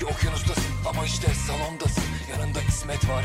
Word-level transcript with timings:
Sanki 0.00 0.14
okyanustasın 0.14 0.72
ama 0.88 1.04
işte 1.04 1.34
salondasın. 1.34 2.04
Yanında 2.30 2.58
İsmet 2.68 3.08
var. 3.08 3.24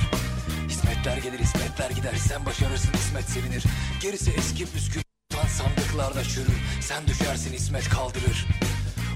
Hizmetler 0.70 1.18
gelir 1.18 1.40
hizmetler 1.40 1.90
gider. 1.90 2.16
Sen 2.16 2.46
başarırsın 2.46 2.94
İsmet 2.94 3.24
sevinir. 3.24 3.64
Gerisi 4.02 4.32
eski 4.32 4.66
püskül 4.66 5.02
sandıklarda 5.48 6.24
çürür. 6.24 6.58
Sen 6.82 7.08
düşersin 7.08 7.54
İsmet 7.54 7.90
kaldırır. 7.90 8.48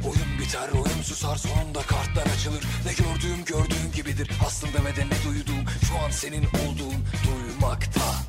Oyun 0.04 0.40
biter 0.40 0.70
oyun 0.70 1.02
susar 1.04 1.36
sonunda 1.36 1.82
kartlar 1.82 2.26
açılır. 2.26 2.64
Ne 2.86 2.94
gördüğüm 2.94 3.46
gördüğüm 3.46 3.92
gibidir. 3.96 4.32
Aslında 4.48 4.86
ve 4.86 4.96
de 4.96 5.06
ne 5.06 5.24
duyduğum 5.26 5.66
şu 5.88 6.06
an 6.06 6.12
senin 6.12 6.46
olduğun 6.46 7.06
duymakta. 7.26 8.29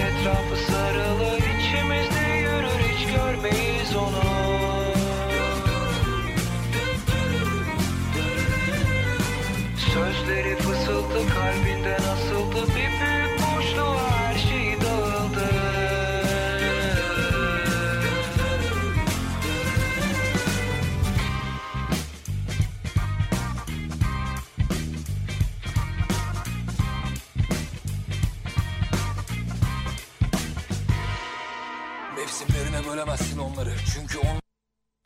bölemezsin 32.73 33.37
onları. 33.37 33.73
Çünkü 33.93 34.17
on 34.19 34.39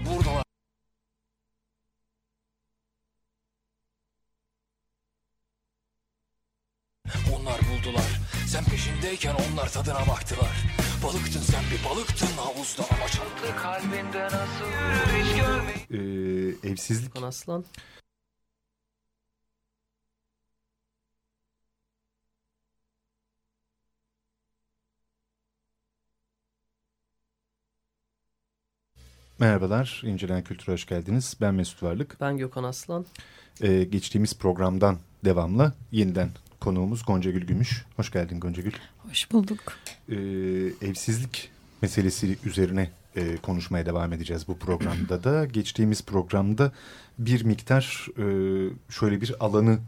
buradalar. 0.06 0.44
Onlar 7.36 7.60
buldular. 7.60 8.20
Sen 8.48 8.64
peşindeyken 8.64 9.36
onlar 9.36 9.70
tadına 9.72 10.08
baktılar. 10.08 10.64
Balıktın 11.04 11.42
sen 11.42 11.64
bir 11.72 11.90
balıktın 11.90 12.38
havuzda 12.38 12.84
ama 12.84 13.08
çantı 13.08 13.56
kalbinde 13.62 14.24
nasıl 14.24 14.66
yürür 14.66 15.26
hiç 15.26 15.42
görmeyin. 15.42 16.56
Ee, 16.64 16.70
evsizlik. 16.70 17.24
Aslan. 17.24 17.66
Merhabalar, 29.40 30.02
İncelen 30.06 30.44
Kültür'e 30.44 30.74
hoş 30.74 30.86
geldiniz. 30.86 31.38
Ben 31.42 31.54
Mesut 31.54 31.84
Varlık. 31.84 32.18
Ben 32.22 32.38
Gökhan 32.38 32.64
Aslan. 32.64 33.06
Ee, 33.62 33.84
geçtiğimiz 33.84 34.38
programdan 34.38 34.98
devamlı 35.26 35.74
yeniden 35.92 36.30
konuğumuz 36.60 37.06
Gonca 37.06 37.32
Gül 37.32 37.48
Gümüş. 37.48 37.86
Hoş 37.96 38.12
geldin 38.12 38.40
Gonca 38.40 38.62
Gül. 38.64 38.72
Hoş 38.98 39.32
bulduk. 39.32 39.60
Ee, 40.10 40.16
evsizlik 40.82 41.50
meselesi 41.82 42.38
üzerine 42.46 42.90
e, 43.16 43.38
konuşmaya 43.38 43.86
devam 43.86 44.14
edeceğiz 44.14 44.48
bu 44.48 44.58
programda 44.58 45.24
da. 45.24 45.46
Geçtiğimiz 45.54 46.02
programda 46.06 46.72
bir 47.20 47.44
miktar 47.44 48.08
e, 48.18 48.26
şöyle 48.90 49.22
bir 49.22 49.34
alanı 49.40 49.80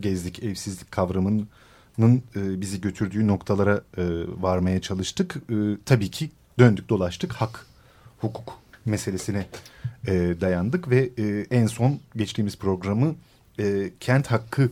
gezdik. 0.00 0.42
Evsizlik 0.42 0.92
kavramının 0.92 2.22
e, 2.36 2.60
bizi 2.60 2.80
götürdüğü 2.80 3.26
noktalara 3.26 3.82
e, 3.96 4.04
varmaya 4.40 4.80
çalıştık. 4.80 5.36
E, 5.36 5.54
tabii 5.84 6.10
ki 6.10 6.30
döndük 6.58 6.88
dolaştık 6.88 7.32
hak, 7.32 7.66
hukuk 8.18 8.67
meselesine 8.88 9.46
e, 10.06 10.12
dayandık 10.40 10.90
ve 10.90 11.10
e, 11.18 11.46
en 11.50 11.66
son 11.66 12.00
geçtiğimiz 12.16 12.58
programı 12.58 13.14
e, 13.58 13.90
kent 14.00 14.26
hakkı 14.26 14.70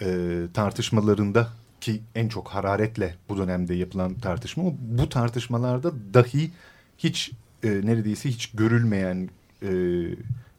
e, 0.00 0.38
tartışmalarında 0.54 1.48
ki 1.80 2.00
en 2.14 2.28
çok 2.28 2.48
hararetle 2.48 3.14
bu 3.28 3.38
dönemde 3.38 3.74
yapılan 3.74 4.14
tartışma 4.14 4.64
bu 4.80 5.08
tartışmalarda 5.08 5.92
dahi 6.14 6.50
hiç 6.98 7.30
e, 7.64 7.68
neredeyse 7.68 8.28
hiç 8.28 8.50
görülmeyen 8.50 9.30
e, 9.62 9.70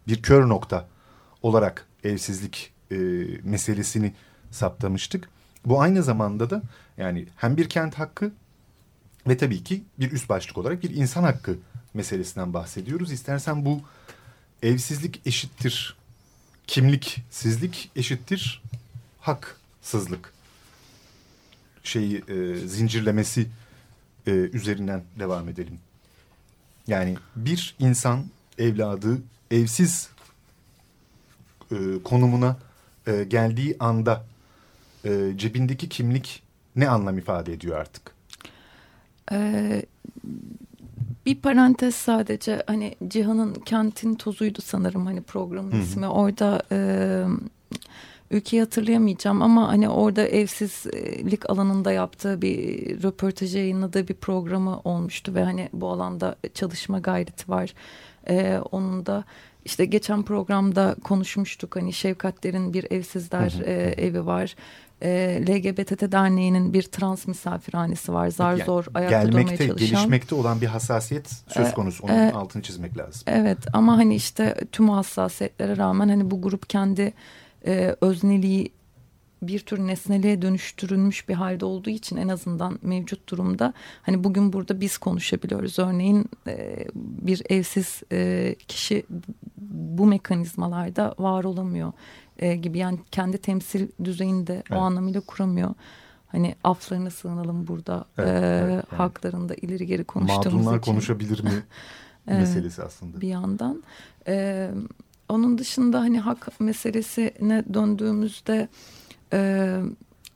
bir 0.08 0.22
kör 0.22 0.50
nokta 0.50 0.88
olarak 1.42 1.86
evsizlik 2.04 2.74
e, 2.92 2.98
meselesini 3.44 4.14
saptamıştık. 4.52 5.30
Bu 5.66 5.82
aynı 5.82 6.04
zamanda 6.04 6.50
da 6.50 6.62
yani 6.98 7.26
hem 7.36 7.58
bir 7.58 7.70
kent 7.70 7.96
hakkı 7.96 8.32
ve 9.28 9.38
tabii 9.38 9.64
ki 9.64 9.84
bir 10.00 10.12
üst 10.12 10.30
başlık 10.30 10.58
olarak 10.58 10.84
bir 10.84 10.96
insan 10.96 11.24
hakkı 11.24 11.58
meselesinden 11.94 12.54
bahsediyoruz. 12.54 13.12
İstersen 13.12 13.66
bu 13.66 13.82
evsizlik 14.64 15.22
eşittir 15.26 15.96
kimliksizlik 16.68 17.92
eşittir 17.96 18.62
haksızlık 19.20 20.34
şeyi 21.84 22.24
e, 22.28 22.56
zincirlemesi 22.56 23.48
e, 24.28 24.32
üzerinden 24.32 25.04
devam 25.20 25.50
edelim. 25.50 25.80
Yani 26.88 27.18
bir 27.36 27.76
insan 27.80 28.26
evladı 28.58 29.22
evsiz 29.52 30.10
e, 31.72 31.76
konumuna 32.04 32.58
e, 33.08 33.24
geldiği 33.24 33.76
anda 33.80 34.26
e, 35.06 35.34
cebindeki 35.38 35.90
kimlik 35.90 36.44
ne 36.76 36.90
anlam 36.90 37.18
ifade 37.18 37.54
ediyor 37.54 37.78
artık? 37.78 38.12
Ee, 39.32 39.86
bir 41.26 41.36
parantez 41.36 41.96
sadece 41.96 42.64
hani 42.68 42.96
Cihan'ın 43.08 43.54
kentin 43.54 44.16
tozuydu 44.16 44.62
sanırım 44.62 45.06
hani 45.06 45.22
programın 45.22 45.72
Hı 45.72 45.76
-hı. 45.76 45.82
ismi. 45.82 46.08
Orada 46.08 46.62
e, 46.72 46.78
ülkeyi 48.32 48.62
hatırlayamayacağım 48.62 49.42
ama 49.42 49.68
hani 49.68 49.90
orada 49.90 50.28
evsizlik 50.28 51.50
alanında 51.50 51.92
yaptığı 51.92 52.42
bir 52.42 53.04
röportajı 53.04 53.58
yayınladığı 53.58 54.08
bir 54.08 54.14
programı 54.14 54.80
olmuştu 54.84 55.36
ve 55.36 55.44
hani 55.44 55.70
bu 55.74 55.90
alanda 55.90 56.36
çalışma 56.54 57.00
gayreti 57.00 57.50
var. 57.50 57.74
E, 58.30 58.60
onun 58.72 59.06
da 59.06 59.24
işte 59.66 59.86
geçen 59.86 60.24
programda 60.24 60.96
konuşmuştuk 61.04 61.76
hani 61.76 61.94
Şefkatler'in 61.94 62.74
bir 62.74 62.92
evsizler 62.92 63.52
hı 63.52 63.58
hı. 63.58 63.64
E, 63.64 63.74
evi 63.98 64.26
var 64.26 64.56
e, 65.04 65.42
LGBTT 65.50 66.12
Derneği'nin 66.12 66.74
bir 66.74 66.84
trans 66.84 67.28
misafirhanesi 67.28 68.14
var. 68.14 68.28
Zar 68.28 68.52
yani, 68.52 68.64
zor 68.66 68.86
ayakta 68.94 69.18
gelmekte, 69.18 69.54
durmaya 69.54 69.58
çalışan. 69.58 69.88
Gelişmekte 69.88 70.36
olan 70.36 70.62
bir 70.62 70.68
hassasiyet 70.68 71.30
söz 71.48 71.68
e, 71.68 71.72
konusu. 71.72 72.04
Onun 72.04 72.14
e, 72.14 72.32
altını 72.32 72.62
çizmek 72.62 72.98
lazım. 72.98 73.22
Evet 73.28 73.58
ama 73.74 73.98
hani 73.98 74.16
işte 74.16 74.56
tüm 74.72 74.90
hassasiyetlere 74.90 75.78
rağmen 75.78 76.10
hani 76.10 76.32
bu 76.32 76.42
grup 76.42 76.70
kendi 76.70 77.14
e, 77.66 77.96
özneliği 78.02 78.72
bir 79.42 79.60
tür 79.60 79.80
nesneliğe 79.80 80.42
dönüştürülmüş 80.42 81.30
bir 81.30 81.34
halde 81.34 81.66
olduğu 81.66 81.90
için 81.90 82.18
en 82.18 82.28
azından 82.28 82.80
mevcut 82.82 83.30
durumda 83.30 83.74
hani 84.02 84.24
bugün 84.24 84.54
burada 84.54 84.82
biz 84.82 84.98
konuşabiliyoruz. 84.98 85.80
Örneğin 85.80 86.26
e, 86.48 86.86
bir 86.96 87.42
evsiz 87.50 88.02
e, 88.12 88.56
kişi 88.68 89.04
bu 89.72 90.06
mekanizmalarda 90.06 91.16
var 91.20 91.44
olamıyor 91.44 91.94
e, 92.40 92.56
gibi 92.56 92.78
yani 92.78 93.00
kendi 93.12 93.38
temsil 93.38 93.88
düzeyinde 94.04 94.54
evet. 94.54 94.72
o 94.72 94.76
anlamıyla 94.76 95.22
kuramıyor. 95.22 95.74
Hani 96.28 96.56
aflarına 96.64 97.10
sığınalım 97.10 97.68
burada 97.68 98.06
evet, 98.18 98.30
e, 98.30 98.46
evet, 98.64 98.86
yani. 98.92 98.98
haklarında 98.98 99.56
ileri 99.56 99.86
geri 99.86 100.04
konuştuğumuz 100.04 100.66
Mağdurlar 100.66 100.80
için. 100.80 100.92
konuşabilir 100.92 101.44
mi 101.44 101.64
meselesi 102.26 102.84
aslında. 102.84 103.22
Bir 103.22 103.28
yandan. 103.28 103.84
E, 104.28 104.70
onun 105.30 105.58
dışında 105.58 106.00
hani 106.00 106.20
hak 106.20 106.60
meselesine 106.60 107.64
döndüğümüzde 107.74 108.70
e, 109.34 109.80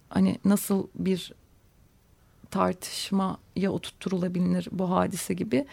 hani 0.09 0.37
nasıl 0.45 0.87
bir 0.95 1.31
tartışmaya 2.51 3.71
oturtturulabilir 3.71 4.67
bu 4.71 4.91
hadise 4.91 5.33
gibi 5.33 5.65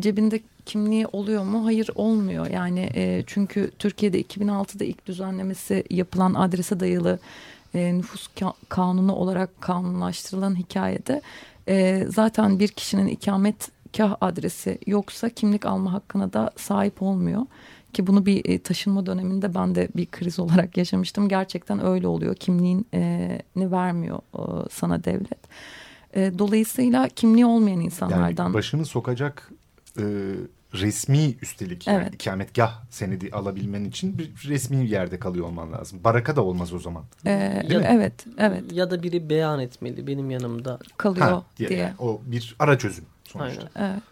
cebinde 0.00 0.40
kimliği 0.66 1.06
oluyor 1.06 1.44
mu? 1.44 1.64
Hayır 1.64 1.90
olmuyor. 1.94 2.46
Yani 2.46 2.90
e, 2.94 3.24
çünkü 3.26 3.70
Türkiye'de 3.78 4.22
2006'da 4.22 4.84
ilk 4.84 5.06
düzenlemesi 5.06 5.84
yapılan 5.90 6.34
adrese 6.34 6.80
dayalı 6.80 7.18
e, 7.74 7.94
nüfus 7.94 8.28
ka 8.40 8.52
kanunu 8.68 9.14
olarak 9.14 9.60
kanunlaştırılan 9.60 10.58
hikayede 10.58 11.22
e, 11.68 12.06
zaten 12.08 12.58
bir 12.58 12.68
kişinin 12.68 13.06
ikametgah 13.06 14.16
adresi 14.20 14.78
yoksa 14.86 15.28
kimlik 15.28 15.66
alma 15.66 15.92
hakkına 15.92 16.32
da 16.32 16.50
sahip 16.56 17.02
olmuyor. 17.02 17.42
Ki 17.92 18.06
bunu 18.06 18.26
bir 18.26 18.48
e, 18.48 18.58
taşınma 18.58 19.06
döneminde 19.06 19.54
ben 19.54 19.74
de 19.74 19.88
bir 19.96 20.06
kriz 20.06 20.38
olarak 20.38 20.76
yaşamıştım. 20.76 21.28
Gerçekten 21.28 21.86
öyle 21.86 22.06
oluyor. 22.06 22.34
Kimliğini 22.34 22.84
e, 22.94 23.40
vermiyor 23.56 24.18
e, 24.34 24.68
sana 24.70 25.04
devlet. 25.04 25.42
Dolayısıyla 26.38 27.08
kimliği 27.08 27.46
olmayan 27.46 27.80
insanlardan. 27.80 28.44
Yani 28.44 28.54
başını 28.54 28.86
sokacak 28.86 29.50
e, 29.98 30.04
resmi 30.74 31.34
üstelik 31.42 31.86
yani 31.86 32.02
evet. 32.02 32.14
ikametgah 32.14 32.82
senedi 32.90 33.30
alabilmen 33.32 33.84
için 33.84 34.18
bir 34.18 34.32
resmi 34.48 34.88
yerde 34.88 35.18
kalıyor 35.18 35.46
olman 35.46 35.72
lazım. 35.72 36.00
Baraka 36.04 36.36
da 36.36 36.42
olmaz 36.42 36.72
o 36.72 36.78
zaman. 36.78 37.04
Ee, 37.26 37.30
ya, 37.68 37.80
evet, 37.80 38.26
evet. 38.38 38.72
Ya 38.72 38.90
da 38.90 39.02
biri 39.02 39.30
beyan 39.30 39.60
etmeli 39.60 40.06
benim 40.06 40.30
yanımda 40.30 40.78
kalıyor 40.96 41.26
ha, 41.26 41.42
diye. 41.58 41.68
diye. 41.68 41.80
Yani 41.80 41.94
o 41.98 42.20
bir 42.26 42.56
ara 42.58 42.78
çözüm 42.78 43.04
sonuçta. 43.24 43.68
Aynen. 43.74 43.92
Evet. 43.92 44.02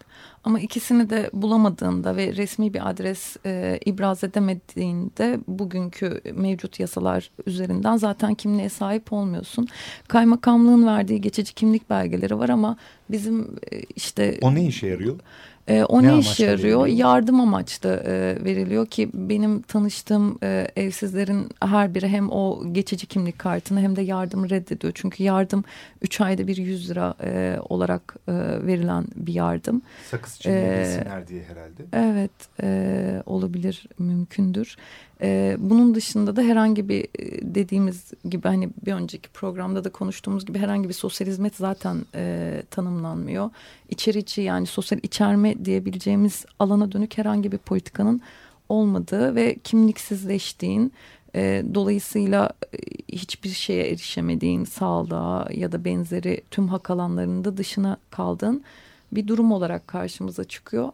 Ama 0.45 0.61
ikisini 0.61 1.11
de 1.11 1.31
bulamadığında 1.33 2.17
ve 2.17 2.37
resmi 2.37 2.75
bir 2.75 2.91
adres 2.91 3.37
e, 3.47 3.81
ibraz 3.87 4.25
edemediğinde 4.25 5.39
bugünkü 5.49 6.21
mevcut 6.35 6.81
yasalar 6.81 7.31
üzerinden 7.47 7.97
zaten 7.97 8.35
kimliğe 8.35 8.69
sahip 8.69 9.13
olmuyorsun. 9.13 9.69
Kaymakamlığın 10.09 10.87
verdiği 10.87 11.21
geçici 11.21 11.55
kimlik 11.55 11.91
belgeleri 11.91 12.39
var 12.39 12.49
ama 12.49 12.77
bizim 13.11 13.41
e, 13.73 13.81
işte... 13.97 14.39
O 14.43 14.55
ne 14.55 14.67
işe 14.67 14.87
yarıyor? 14.87 15.21
E, 15.69 15.85
o 15.85 16.03
ne, 16.03 16.09
ne 16.09 16.19
işe 16.19 16.45
yarıyor? 16.45 16.81
Veriliyor? 16.81 16.99
Yardım 16.99 17.41
amaçlı 17.41 17.89
e, 18.07 18.45
veriliyor 18.45 18.87
ki 18.87 19.11
benim 19.15 19.63
tanıştığım 19.63 20.39
e, 20.43 20.69
evsizlerin 20.77 21.49
her 21.63 21.95
biri 21.95 22.09
hem 22.09 22.31
o 22.31 22.73
geçici 22.73 23.07
kimlik 23.07 23.39
kartını 23.39 23.81
hem 23.81 23.97
de 23.97 24.03
yardımı 24.03 24.51
reddediyor. 24.51 24.93
Çünkü 24.97 25.23
yardım 25.23 25.65
3 26.03 26.21
ayda 26.21 26.47
bir 26.47 26.57
100 26.57 26.91
lira 26.91 27.15
e, 27.23 27.57
olarak 27.69 28.17
e, 28.29 28.33
verilen 28.67 29.05
bir 29.17 29.35
yardım. 29.35 29.83
Sakız 30.11 30.41
çiğneyebilsinler 30.41 31.21
ee, 31.21 31.29
diye 31.29 31.43
herhalde. 31.43 31.83
Evet 31.93 32.31
e, 32.63 33.23
olabilir 33.27 33.87
mümkündür. 33.99 34.77
E, 35.23 35.57
bunun 35.59 35.95
dışında 35.95 36.37
da 36.37 36.43
herhangi 36.43 36.89
bir 36.89 37.05
e, 37.05 37.55
dediğimiz 37.55 38.13
gibi 38.25 38.49
hani 38.49 38.69
bir 38.87 38.93
önceki 38.93 39.29
programda 39.29 39.85
da 39.85 39.91
konuştuğumuz 39.91 40.47
gibi 40.47 40.59
herhangi 40.59 40.89
bir 40.89 40.95
sosyal 40.95 41.29
hizmet 41.29 41.57
zaten 41.57 41.97
e, 42.15 42.63
tanımlanmıyor. 42.71 43.51
İçerici 43.89 44.43
yani 44.43 44.67
sosyal 44.67 45.01
içerme 45.03 45.65
diyebileceğimiz 45.65 46.45
alana 46.59 46.93
dönük 46.93 47.19
herhangi 47.19 47.53
bir 47.53 47.59
politikanın 47.59 48.21
olmadığı 48.69 49.35
ve 49.35 49.57
kimliksizleştiğin 49.65 50.93
e, 51.35 51.65
dolayısıyla 51.75 52.51
e, 52.73 52.79
hiçbir 53.09 53.49
şeye 53.49 53.89
erişemediğin 53.89 54.65
sağlığa 54.65 55.49
ya 55.55 55.73
da 55.73 55.85
benzeri 55.85 56.41
tüm 56.51 56.69
hak 56.69 56.91
alanlarında 56.91 57.57
dışına 57.57 57.97
kaldığın 58.11 58.65
bir 59.13 59.27
durum 59.29 59.53
olarak 59.53 59.89
karşımıza 59.89 60.45
çıkıyor. 60.45 60.89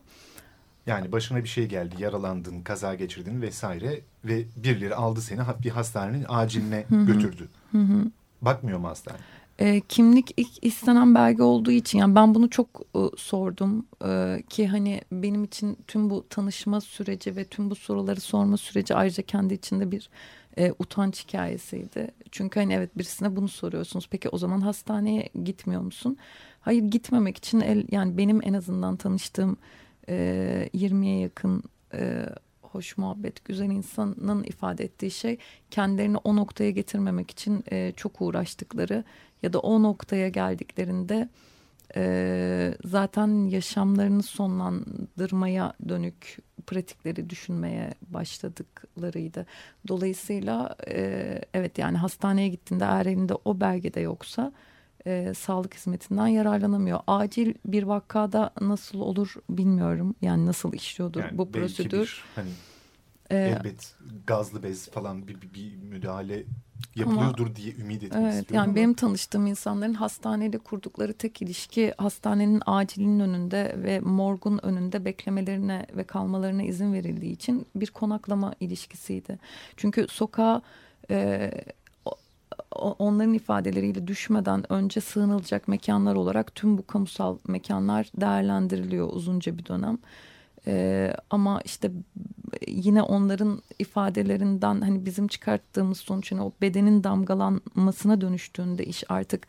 Yani 0.86 1.12
başına 1.12 1.44
bir 1.44 1.48
şey 1.48 1.66
geldi, 1.66 1.94
yaralandın, 1.98 2.62
kaza 2.62 2.94
geçirdin 2.94 3.42
vesaire 3.42 4.00
ve 4.24 4.44
birileri 4.56 4.94
aldı 4.94 5.20
seni 5.20 5.40
bir 5.64 5.70
hastanenin 5.70 6.24
aciline 6.28 6.86
götürdü. 6.90 7.48
Bakmıyor 8.42 8.78
mu 8.78 8.88
hastane? 8.88 9.18
E, 9.58 9.80
kimlik 9.80 10.34
ilk 10.36 10.64
istenen 10.64 11.14
belge 11.14 11.42
olduğu 11.42 11.70
için 11.70 11.98
yani 11.98 12.14
ben 12.14 12.34
bunu 12.34 12.50
çok 12.50 12.68
e, 12.94 13.00
sordum 13.16 13.86
e, 14.04 14.42
ki 14.48 14.68
hani 14.68 15.00
benim 15.12 15.44
için 15.44 15.78
tüm 15.86 16.10
bu 16.10 16.26
tanışma 16.30 16.80
süreci 16.80 17.36
ve 17.36 17.44
tüm 17.44 17.70
bu 17.70 17.74
soruları 17.74 18.20
sorma 18.20 18.56
süreci 18.56 18.94
ayrıca 18.94 19.22
kendi 19.22 19.54
içinde 19.54 19.90
bir 19.90 20.10
e, 20.58 20.72
utanç 20.78 21.24
hikayesiydi. 21.24 22.10
Çünkü 22.30 22.60
hani 22.60 22.74
evet 22.74 22.98
birisine 22.98 23.36
bunu 23.36 23.48
soruyorsunuz. 23.48 24.08
Peki 24.10 24.28
o 24.28 24.38
zaman 24.38 24.60
hastaneye 24.60 25.28
gitmiyor 25.44 25.82
musun? 25.82 26.16
Hayır 26.60 26.82
gitmemek 26.82 27.36
için 27.36 27.60
el, 27.60 27.86
yani 27.90 28.18
benim 28.18 28.40
en 28.42 28.54
azından 28.54 28.96
tanıştığım 28.96 29.56
e, 30.08 30.68
20'ye 30.74 31.18
yakın 31.18 31.62
hoş 32.76 32.98
muhabbet, 32.98 33.44
güzel 33.44 33.70
insanın 33.70 34.44
ifade 34.44 34.84
ettiği 34.84 35.10
şey 35.10 35.38
kendilerini 35.70 36.16
o 36.16 36.36
noktaya 36.36 36.70
getirmemek 36.70 37.30
için 37.30 37.64
e, 37.70 37.92
çok 37.96 38.20
uğraştıkları 38.20 39.04
ya 39.42 39.52
da 39.52 39.58
o 39.58 39.82
noktaya 39.82 40.28
geldiklerinde 40.28 41.28
e, 41.96 42.74
zaten 42.84 43.48
yaşamlarını 43.48 44.22
sonlandırmaya 44.22 45.72
dönük 45.88 46.38
pratikleri 46.66 47.30
düşünmeye 47.30 47.94
başladıklarıydı. 48.02 49.46
Dolayısıyla 49.88 50.76
e, 50.88 51.40
evet 51.54 51.78
yani 51.78 51.98
hastaneye 51.98 52.48
gittiğinde 52.48 52.84
eğer 52.84 53.06
elinde 53.06 53.34
o 53.44 53.60
belgede 53.60 54.00
yoksa 54.00 54.52
e, 55.06 55.34
sağlık 55.34 55.74
hizmetinden 55.74 56.26
yararlanamıyor. 56.26 57.00
Acil 57.06 57.54
bir 57.64 57.82
vakada 57.82 58.50
nasıl 58.60 59.00
olur 59.00 59.34
bilmiyorum. 59.50 60.14
Yani 60.22 60.46
nasıl 60.46 60.72
işliyordur 60.72 61.20
yani 61.20 61.38
bu 61.38 61.52
prosedür. 61.52 62.00
Bir, 62.00 62.24
hani 62.34 62.50
ee, 63.30 63.36
elbet 63.36 63.94
gazlı 64.26 64.62
bez 64.62 64.90
falan 64.90 65.28
bir, 65.28 65.40
bir, 65.42 65.54
bir 65.54 65.76
müdahale 65.76 66.44
yapılıyordur 66.96 67.46
ama, 67.46 67.56
diye 67.56 67.74
ümit 67.74 68.02
etmek 68.02 68.22
evet, 68.22 68.34
istiyorum. 68.34 68.54
Yani 68.54 68.64
ama. 68.64 68.76
benim 68.76 68.94
tanıştığım 68.94 69.46
insanların 69.46 69.94
hastaneyle 69.94 70.58
kurdukları 70.58 71.12
tek 71.12 71.42
ilişki 71.42 71.94
hastanenin 71.98 72.62
acilinin 72.66 73.20
önünde 73.20 73.76
ve 73.78 74.00
morgun 74.00 74.60
önünde 74.62 75.04
beklemelerine 75.04 75.86
ve 75.96 76.04
kalmalarına 76.04 76.62
izin 76.62 76.92
verildiği 76.92 77.32
için 77.32 77.66
bir 77.74 77.86
konaklama 77.86 78.54
ilişkisiydi. 78.60 79.38
Çünkü 79.76 80.06
sokağa 80.08 80.62
e, 81.10 81.50
onların 82.76 83.34
ifadeleriyle 83.34 84.06
düşmeden 84.06 84.72
önce 84.72 85.00
sığınılacak 85.00 85.68
mekanlar 85.68 86.14
olarak 86.14 86.54
tüm 86.54 86.78
bu 86.78 86.86
kamusal 86.86 87.38
mekanlar 87.48 88.10
değerlendiriliyor 88.20 89.08
uzunca 89.12 89.58
bir 89.58 89.66
dönem. 89.66 89.98
Ee, 90.66 91.12
ama 91.30 91.60
işte 91.64 91.90
yine 92.66 93.02
onların 93.02 93.62
ifadelerinden 93.78 94.80
hani 94.80 95.06
bizim 95.06 95.28
çıkarttığımız 95.28 95.98
sonuç 95.98 96.32
hani 96.32 96.42
o 96.42 96.52
bedenin 96.60 97.04
damgalanmasına 97.04 98.20
dönüştüğünde 98.20 98.84
iş 98.84 99.04
artık 99.08 99.46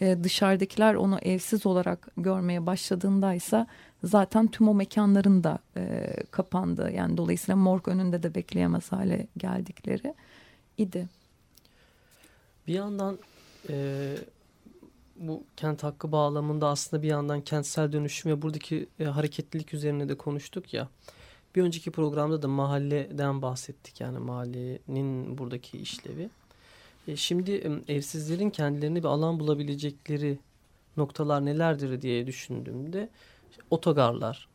e, 0.00 0.24
dışarıdakiler 0.24 0.94
onu 0.94 1.18
evsiz 1.18 1.66
olarak 1.66 2.08
görmeye 2.16 2.66
başladığındaysa 2.66 3.66
zaten 4.04 4.46
tüm 4.46 4.68
o 4.68 4.74
mekanların 4.74 5.44
da 5.44 5.58
e, 5.76 6.14
kapandı. 6.30 6.90
Yani 6.96 7.16
dolayısıyla 7.16 7.56
morg 7.56 7.88
önünde 7.88 8.22
de 8.22 8.34
bekleyemez 8.34 8.92
hale 8.92 9.26
geldikleri 9.36 10.14
idi. 10.78 11.08
Bir 12.66 12.74
yandan 12.74 13.18
e, 13.68 14.16
bu 15.16 15.44
kent 15.56 15.82
hakkı 15.82 16.12
bağlamında 16.12 16.68
aslında 16.68 17.02
bir 17.02 17.08
yandan 17.08 17.40
kentsel 17.40 17.92
dönüşüm 17.92 18.32
ve 18.32 18.42
buradaki 18.42 18.86
e, 19.00 19.04
hareketlilik 19.04 19.74
üzerine 19.74 20.08
de 20.08 20.14
konuştuk 20.14 20.74
ya. 20.74 20.88
Bir 21.54 21.62
önceki 21.62 21.90
programda 21.90 22.42
da 22.42 22.48
mahalleden 22.48 23.42
bahsettik 23.42 24.00
yani 24.00 24.18
mahallenin 24.18 25.38
buradaki 25.38 25.78
işlevi. 25.78 26.30
E, 27.08 27.16
şimdi 27.16 27.82
evsizlerin 27.88 28.50
kendilerine 28.50 28.98
bir 28.98 29.08
alan 29.08 29.40
bulabilecekleri 29.40 30.38
noktalar 30.96 31.44
nelerdir 31.44 32.02
diye 32.02 32.26
düşündüğümde 32.26 33.08
otogarlar, 33.70 34.48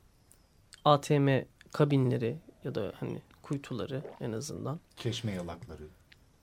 ATM 0.86 1.30
kabinleri 1.72 2.38
ya 2.64 2.76
da 2.76 2.94
hani 3.00 3.22
kuytuları 3.42 4.04
en 4.20 4.32
azından. 4.32 4.80
Çeşme 4.98 5.32
yalakları. 5.32 5.99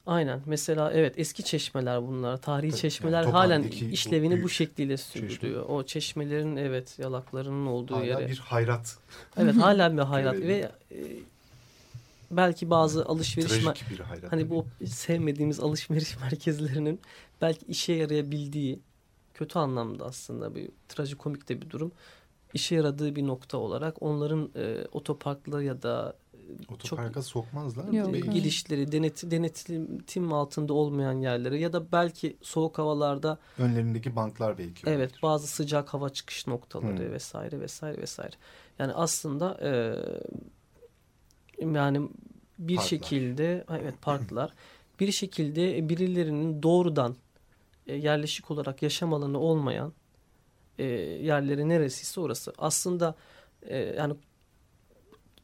Aynen. 0.07 0.41
Mesela 0.47 0.93
evet 0.93 1.15
eski 1.17 1.45
çeşmeler 1.45 2.03
bunlar. 2.03 2.37
Tarihi 2.37 2.71
Tabii, 2.71 2.81
çeşmeler 2.81 3.23
yani 3.23 3.33
halen 3.33 3.63
işlevini 3.63 4.43
bu, 4.43 4.49
şekliyle 4.49 4.97
sürdürüyor. 4.97 5.63
Çeşme. 5.63 5.75
O 5.75 5.83
çeşmelerin 5.83 6.57
evet 6.57 6.99
yalaklarının 6.99 7.67
olduğu 7.67 7.95
hala 7.95 8.05
yere. 8.05 8.15
Hala 8.15 8.29
bir 8.29 8.39
hayrat. 8.39 8.99
Evet 9.37 9.57
hala 9.57 9.93
bir 9.93 9.99
hayrat 10.03 10.35
ve 10.35 10.71
e, 10.91 10.99
belki 12.31 12.71
bazı 12.71 13.05
alışveriş 13.05 13.49
Trajik 13.49 13.91
bir 13.91 14.01
hayrat. 14.01 14.33
hani 14.33 14.51
bu 14.51 14.67
sevmediğimiz 14.87 15.61
alışveriş 15.61 16.21
merkezlerinin 16.21 17.01
belki 17.41 17.67
işe 17.67 17.93
yarayabildiği 17.93 18.81
kötü 19.35 19.59
anlamda 19.59 20.05
aslında 20.05 20.55
bir 20.55 20.69
trajikomik 20.89 21.49
de 21.49 21.63
bir 21.63 21.71
durum 21.71 21.93
işe 22.55 22.75
yaradığı 22.75 23.17
bir 23.17 23.27
nokta 23.27 23.59
olarak 23.59 24.03
onların 24.03 24.51
e, 24.57 24.87
otoparkları 24.93 25.65
ya 25.65 25.83
da 25.83 26.17
Otoparka 26.69 27.23
sokmazlar. 27.23 27.93
Yok, 27.93 28.09
evet. 28.11 28.33
girişleri 28.33 28.93
denet, 28.93 29.31
denetim 29.31 30.33
altında 30.33 30.73
olmayan 30.75 31.13
yerlere 31.21 31.59
ya 31.59 31.73
da 31.73 31.93
belki 31.93 32.37
soğuk 32.43 32.79
havalarda 32.79 33.39
Önlerindeki 33.59 34.17
banklar 34.17 34.59
belki. 34.59 34.83
evet 34.87 34.99
olabilir. 35.01 35.23
bazı 35.23 35.47
sıcak 35.47 35.95
hava 35.95 36.09
çıkış 36.11 36.47
noktaları 36.47 36.99
Hmm. 37.07 37.13
vesaire 37.13 37.61
vesaire 37.61 38.03
vesaire. 38.03 38.37
Yani 38.79 38.93
aslında 38.93 39.59
e, 39.63 39.71
yani 41.75 42.09
bir 42.59 42.77
Parklar. 42.77 42.89
şekilde 42.89 43.65
evet 43.71 43.95
parklar 44.03 44.53
bir 45.01 45.13
şekilde 45.13 45.89
birilerinin 45.89 46.63
doğrudan 46.63 47.17
e, 47.87 47.95
yerleşik 47.95 48.51
olarak 48.51 48.83
yaşam 48.83 49.15
alanı 49.15 49.39
olmayan 49.39 49.93
e, 50.79 50.85
yerleri 50.85 51.69
neresiyse 51.69 52.21
orası. 52.21 52.53
Aslında 52.59 53.15
e, 53.63 53.77
yani 53.79 54.15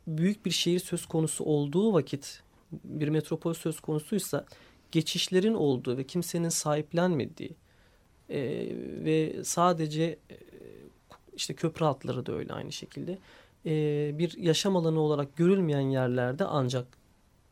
büyük 0.07 0.47
bir 0.47 0.51
şehir 0.51 0.79
söz 0.79 1.07
konusu 1.07 1.45
olduğu 1.45 1.93
vakit 1.93 2.43
bir 2.73 3.09
metropol 3.09 3.55
söz 3.55 3.81
konusuysa 3.81 4.47
geçişlerin 4.93 5.55
olduğu 5.55 5.99
ve 5.99 6.05
kimsenin 6.05 6.49
sahiplenmediği 6.49 7.57
e, 8.29 8.41
ve 9.05 9.45
sadece 9.45 10.03
e, 10.03 10.37
işte 11.37 11.55
köprü 11.55 11.85
hatları 11.85 12.27
da 12.27 12.33
öyle 12.33 12.53
aynı 12.53 12.73
şekilde 12.73 13.19
e, 13.67 13.71
bir 14.19 14.39
yaşam 14.39 14.77
alanı 14.77 15.01
olarak 15.01 15.37
görülmeyen 15.37 15.91
yerlerde 15.91 16.45
ancak 16.45 16.87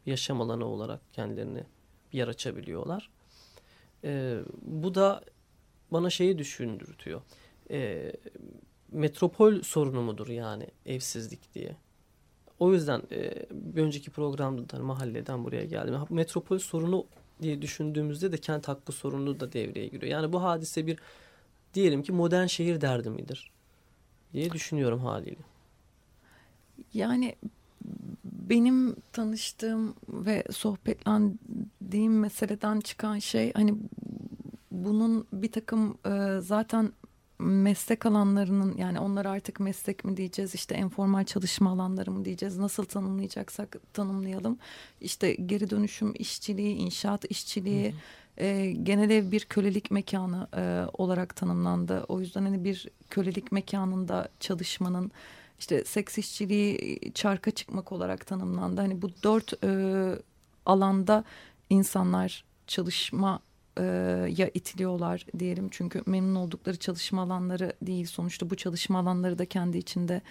yaşam 0.07 0.41
alanı 0.41 0.65
olarak 0.65 1.01
kendilerini 1.13 1.65
bir 2.13 2.19
yer 2.19 2.29
açabiliyorlar. 2.29 3.11
E, 4.05 4.39
bu 4.63 4.95
da 4.95 5.25
bana 5.91 6.11
şeyi 6.11 6.39
düşündürtüyor. 6.39 7.23
E, 7.71 8.13
metropol 8.93 9.63
sorunu 9.63 10.03
mudur 10.03 10.29
yani 10.29 10.67
evsizlik 10.87 11.55
diye. 11.55 11.77
O 12.61 12.73
yüzden 12.73 13.03
e, 13.13 13.47
bir 13.51 13.83
önceki 13.83 14.11
programda 14.11 14.71
da 14.71 14.77
hani 14.77 14.85
mahalleden 14.85 15.45
buraya 15.45 15.65
geldim. 15.65 15.95
Metropol 16.11 16.59
sorunu 16.59 17.07
diye 17.43 17.63
düşündüğümüzde 17.63 18.33
de 18.33 18.39
kent 18.39 18.69
hakkı 18.69 18.93
sorunu 18.93 19.41
da 19.41 19.53
devreye 19.53 19.87
giriyor. 19.87 20.13
Yani 20.13 20.33
bu 20.33 20.43
hadise 20.43 20.87
bir 20.87 20.99
diyelim 21.75 22.03
ki 22.03 22.13
modern 22.13 22.47
şehir 22.47 22.81
derdi 22.81 23.11
midir 23.11 23.51
diye 24.33 24.51
düşünüyorum 24.51 25.01
haliyle. 25.01 25.41
Yani 26.95 27.37
benim 28.25 28.97
tanıştığım 29.13 29.95
ve 30.09 30.45
sohbetlendiğim 30.51 32.21
meseleden 32.21 32.81
çıkan 32.81 33.19
şey 33.19 33.53
hani 33.53 33.75
bunun 34.71 35.27
bir 35.33 35.53
takım 35.53 35.99
e, 36.07 36.41
zaten 36.41 36.93
meslek 37.41 38.07
alanlarının 38.07 38.77
yani 38.77 39.01
onlar 39.01 39.27
artık 39.27 39.61
meslek 39.61 40.05
mi 40.05 40.17
diyeceğiz 40.17 40.55
işte 40.55 40.79
informal 40.79 41.25
çalışma 41.25 41.71
alanları 41.71 42.11
mı 42.11 42.25
diyeceğiz 42.25 42.59
nasıl 42.59 42.85
tanımlayacaksak 42.85 43.77
tanımlayalım. 43.93 44.59
İşte 45.01 45.35
geri 45.35 45.71
dönüşüm 45.71 46.13
işçiliği 46.19 46.77
inşaat 46.77 47.25
işçiliği 47.31 47.95
e, 48.37 48.73
genel 48.83 49.11
ev 49.11 49.31
bir 49.31 49.45
kölelik 49.45 49.91
mekanı 49.91 50.49
e, 50.57 50.85
olarak 50.93 51.37
tanımlandı. 51.37 52.05
O 52.09 52.21
yüzden 52.21 52.43
hani 52.43 52.65
bir 52.65 52.89
kölelik 53.11 53.53
mekanında 53.53 54.29
çalışmanın 54.41 55.11
işte 55.59 55.85
seks 55.85 56.19
işçiliği 56.19 56.99
çarka 57.15 57.51
çıkmak 57.51 57.93
olarak 57.93 58.27
tanımlandı. 58.27 58.81
Hani 58.81 59.03
bu 59.03 59.11
dört 59.23 59.65
e, 59.65 59.71
alanda 60.67 61.25
insanlar 61.71 62.45
çalışma 62.67 63.41
e, 63.81 63.85
ya 64.37 64.51
itiliyorlar 64.55 65.27
diyelim. 65.39 65.69
Çünkü 65.71 66.03
memnun 66.07 66.35
oldukları 66.35 66.77
çalışma 66.77 67.23
alanları 67.23 67.73
değil. 67.83 68.07
Sonuçta 68.07 68.51
bu 68.51 68.55
çalışma 68.55 68.99
alanları 68.99 69.39
da 69.39 69.45
kendi 69.45 69.79
içinde 69.79 70.23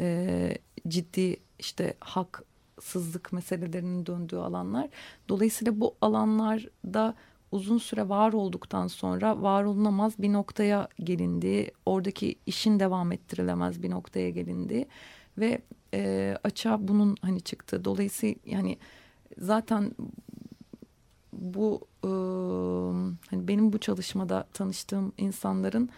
e, 0.00 0.58
ciddi 0.88 1.36
işte 1.58 1.94
haksızlık 2.00 3.32
meselelerinin 3.32 4.06
döndüğü 4.06 4.36
alanlar. 4.36 4.88
Dolayısıyla 5.28 5.80
bu 5.80 5.94
alanlarda 6.00 7.14
uzun 7.52 7.78
süre 7.78 8.08
var 8.08 8.32
olduktan 8.32 8.86
sonra 8.86 9.42
var 9.42 9.64
olunamaz 9.64 10.18
bir 10.18 10.32
noktaya 10.32 10.88
gelindiği 11.00 11.72
oradaki 11.86 12.36
işin 12.46 12.80
devam 12.80 13.12
ettirilemez 13.12 13.82
bir 13.82 13.90
noktaya 13.90 14.30
gelindiği 14.30 14.86
ve 15.38 15.62
e, 15.94 16.36
açığa 16.44 16.88
bunun 16.88 17.16
hani 17.22 17.40
çıktı. 17.40 17.84
Dolayısıyla 17.84 18.34
yani 18.46 18.78
zaten 19.38 19.92
bu 21.38 21.80
e, 22.04 22.08
hani 23.30 23.48
benim 23.48 23.72
bu 23.72 23.78
çalışmada 23.78 24.46
tanıştığım 24.52 25.12
insanların 25.18 25.90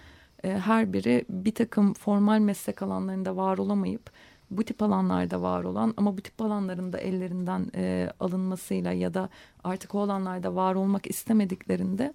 e, 0.45 0.51
her 0.51 0.93
biri 0.93 1.25
bir 1.31 1.55
takım 1.55 1.95
formal 1.95 2.39
meslek 2.39 2.83
alanlarında 2.83 3.37
var 3.37 3.59
olamayıp 3.59 4.11
bu 4.51 4.65
tip 4.65 4.83
alanlarda 4.83 5.43
var 5.43 5.65
olan 5.65 5.95
ama 5.97 6.17
bu 6.17 6.21
tip 6.21 6.43
alanların 6.43 6.93
da 6.93 6.99
ellerinden 6.99 7.71
e, 7.75 8.11
alınmasıyla 8.21 8.93
ya 8.93 9.15
da 9.15 9.29
artık 9.65 9.95
o 9.95 10.01
alanlarda 10.01 10.55
var 10.55 10.75
olmak 10.75 11.11
istemediklerinde 11.11 12.15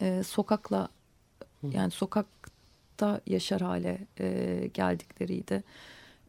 e, 0.00 0.22
sokakla 0.22 0.88
yani 1.62 1.90
sokakta 1.90 3.20
yaşar 3.26 3.60
hale 3.60 3.98
e, 4.20 4.70
geldikleriydi. 4.74 5.62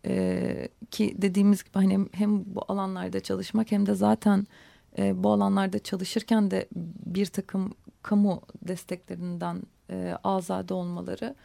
E, 0.06 0.68
ki 0.92 1.16
dediğimiz 1.18 1.64
gibi 1.64 1.74
hani 1.74 2.00
hem 2.12 2.56
bu 2.56 2.66
alanlarda 2.68 3.20
çalışmak 3.20 3.72
hem 3.72 3.86
de 3.86 3.94
zaten 3.94 4.48
e, 4.98 5.24
bu 5.24 5.32
alanlarda 5.32 5.80
çalışırken 5.80 6.52
de 6.52 6.68
bir 7.06 7.26
takım 7.26 7.74
kamu 8.04 8.42
desteklerinden 8.62 9.62
e, 9.90 10.18
azade 10.24 10.74
olmaları 10.74 11.36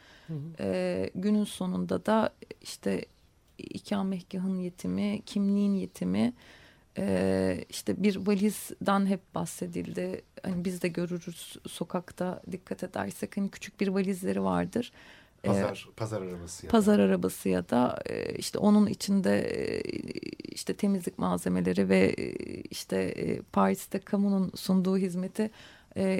e, 0.59 1.09
günün 1.15 1.43
sonunda 1.43 2.05
da 2.05 2.29
işte 2.61 3.05
ikametgahın 3.57 4.57
yetimi, 4.57 5.21
kimliğin 5.25 5.73
yetimi, 5.73 6.33
e, 6.97 7.65
işte 7.69 8.03
bir 8.03 8.15
valizden 8.15 9.05
hep 9.05 9.35
bahsedildi. 9.35 10.21
Hani 10.43 10.65
biz 10.65 10.81
de 10.81 10.87
görürüz 10.87 11.57
sokakta 11.67 12.41
dikkat 12.51 12.83
edersek 12.83 13.37
hani 13.37 13.49
küçük 13.49 13.79
bir 13.79 13.87
valizleri 13.87 14.43
vardır. 14.43 14.91
Pazar, 15.47 15.89
pazar 15.95 16.21
arabası. 16.21 16.65
ya 16.65 16.69
da. 16.69 16.71
pazar 16.71 16.99
arabası 16.99 17.49
ya 17.49 17.69
da 17.69 17.99
e, 18.05 18.35
işte 18.35 18.57
onun 18.57 18.87
içinde 18.87 19.39
e, 19.39 19.81
işte 20.39 20.73
temizlik 20.73 21.17
malzemeleri 21.19 21.89
ve 21.89 22.15
e, 22.17 22.31
işte 22.61 23.15
Paris'te 23.53 23.99
kamunun 23.99 24.51
sunduğu 24.55 24.97
hizmeti 24.97 25.51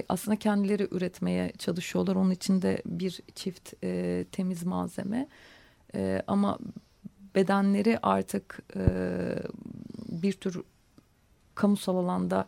aslında 0.10 0.36
kendileri 0.36 0.88
üretmeye 0.92 1.52
çalışıyorlar. 1.58 2.16
Onun 2.16 2.32
içinde 2.32 2.82
bir 2.86 3.22
çift 3.36 3.74
temiz 4.32 4.64
malzeme 4.64 5.28
ama 6.28 6.60
bedenleri 7.36 8.00
artık 8.02 8.60
bir 10.10 10.34
tür 10.34 10.62
kamusal 11.56 11.98
alanda 11.98 12.48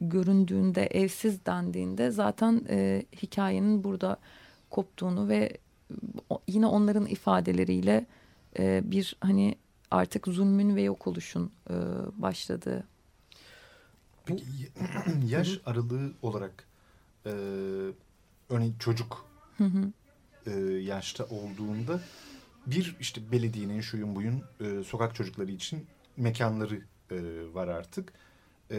göründüğünde 0.00 0.86
evsiz 0.86 1.46
dendiğinde 1.46 2.10
zaten 2.10 2.64
hikayenin 3.22 3.84
burada 3.84 4.16
koptuğunu 4.70 5.28
ve 5.28 5.58
yine 6.48 6.66
onların 6.66 7.06
ifadeleriyle 7.06 8.06
e, 8.58 8.90
bir 8.90 9.16
hani 9.20 9.56
artık 9.90 10.26
zulmün 10.26 10.76
ve 10.76 10.82
yok 10.82 11.06
oluşun 11.06 11.50
e, 11.70 11.74
başladığı. 12.16 12.84
Peki 14.26 14.44
yaş 15.26 15.60
aralığı 15.66 16.12
olarak 16.22 16.64
e, 17.26 17.30
örneğin 18.50 18.74
çocuk 18.78 19.26
Hı 19.58 19.64
hı. 19.64 19.92
e, 20.46 20.60
yaşta 20.70 21.24
olduğunda 21.24 22.00
bir 22.66 22.96
işte 23.00 23.32
belediyenin 23.32 23.80
şuyun 23.80 24.16
buyun 24.16 24.42
e, 24.60 24.84
sokak 24.84 25.14
çocukları 25.14 25.50
için 25.50 25.86
mekanları 26.16 26.80
e, 27.10 27.16
var 27.54 27.68
artık. 27.68 28.12
E, 28.70 28.76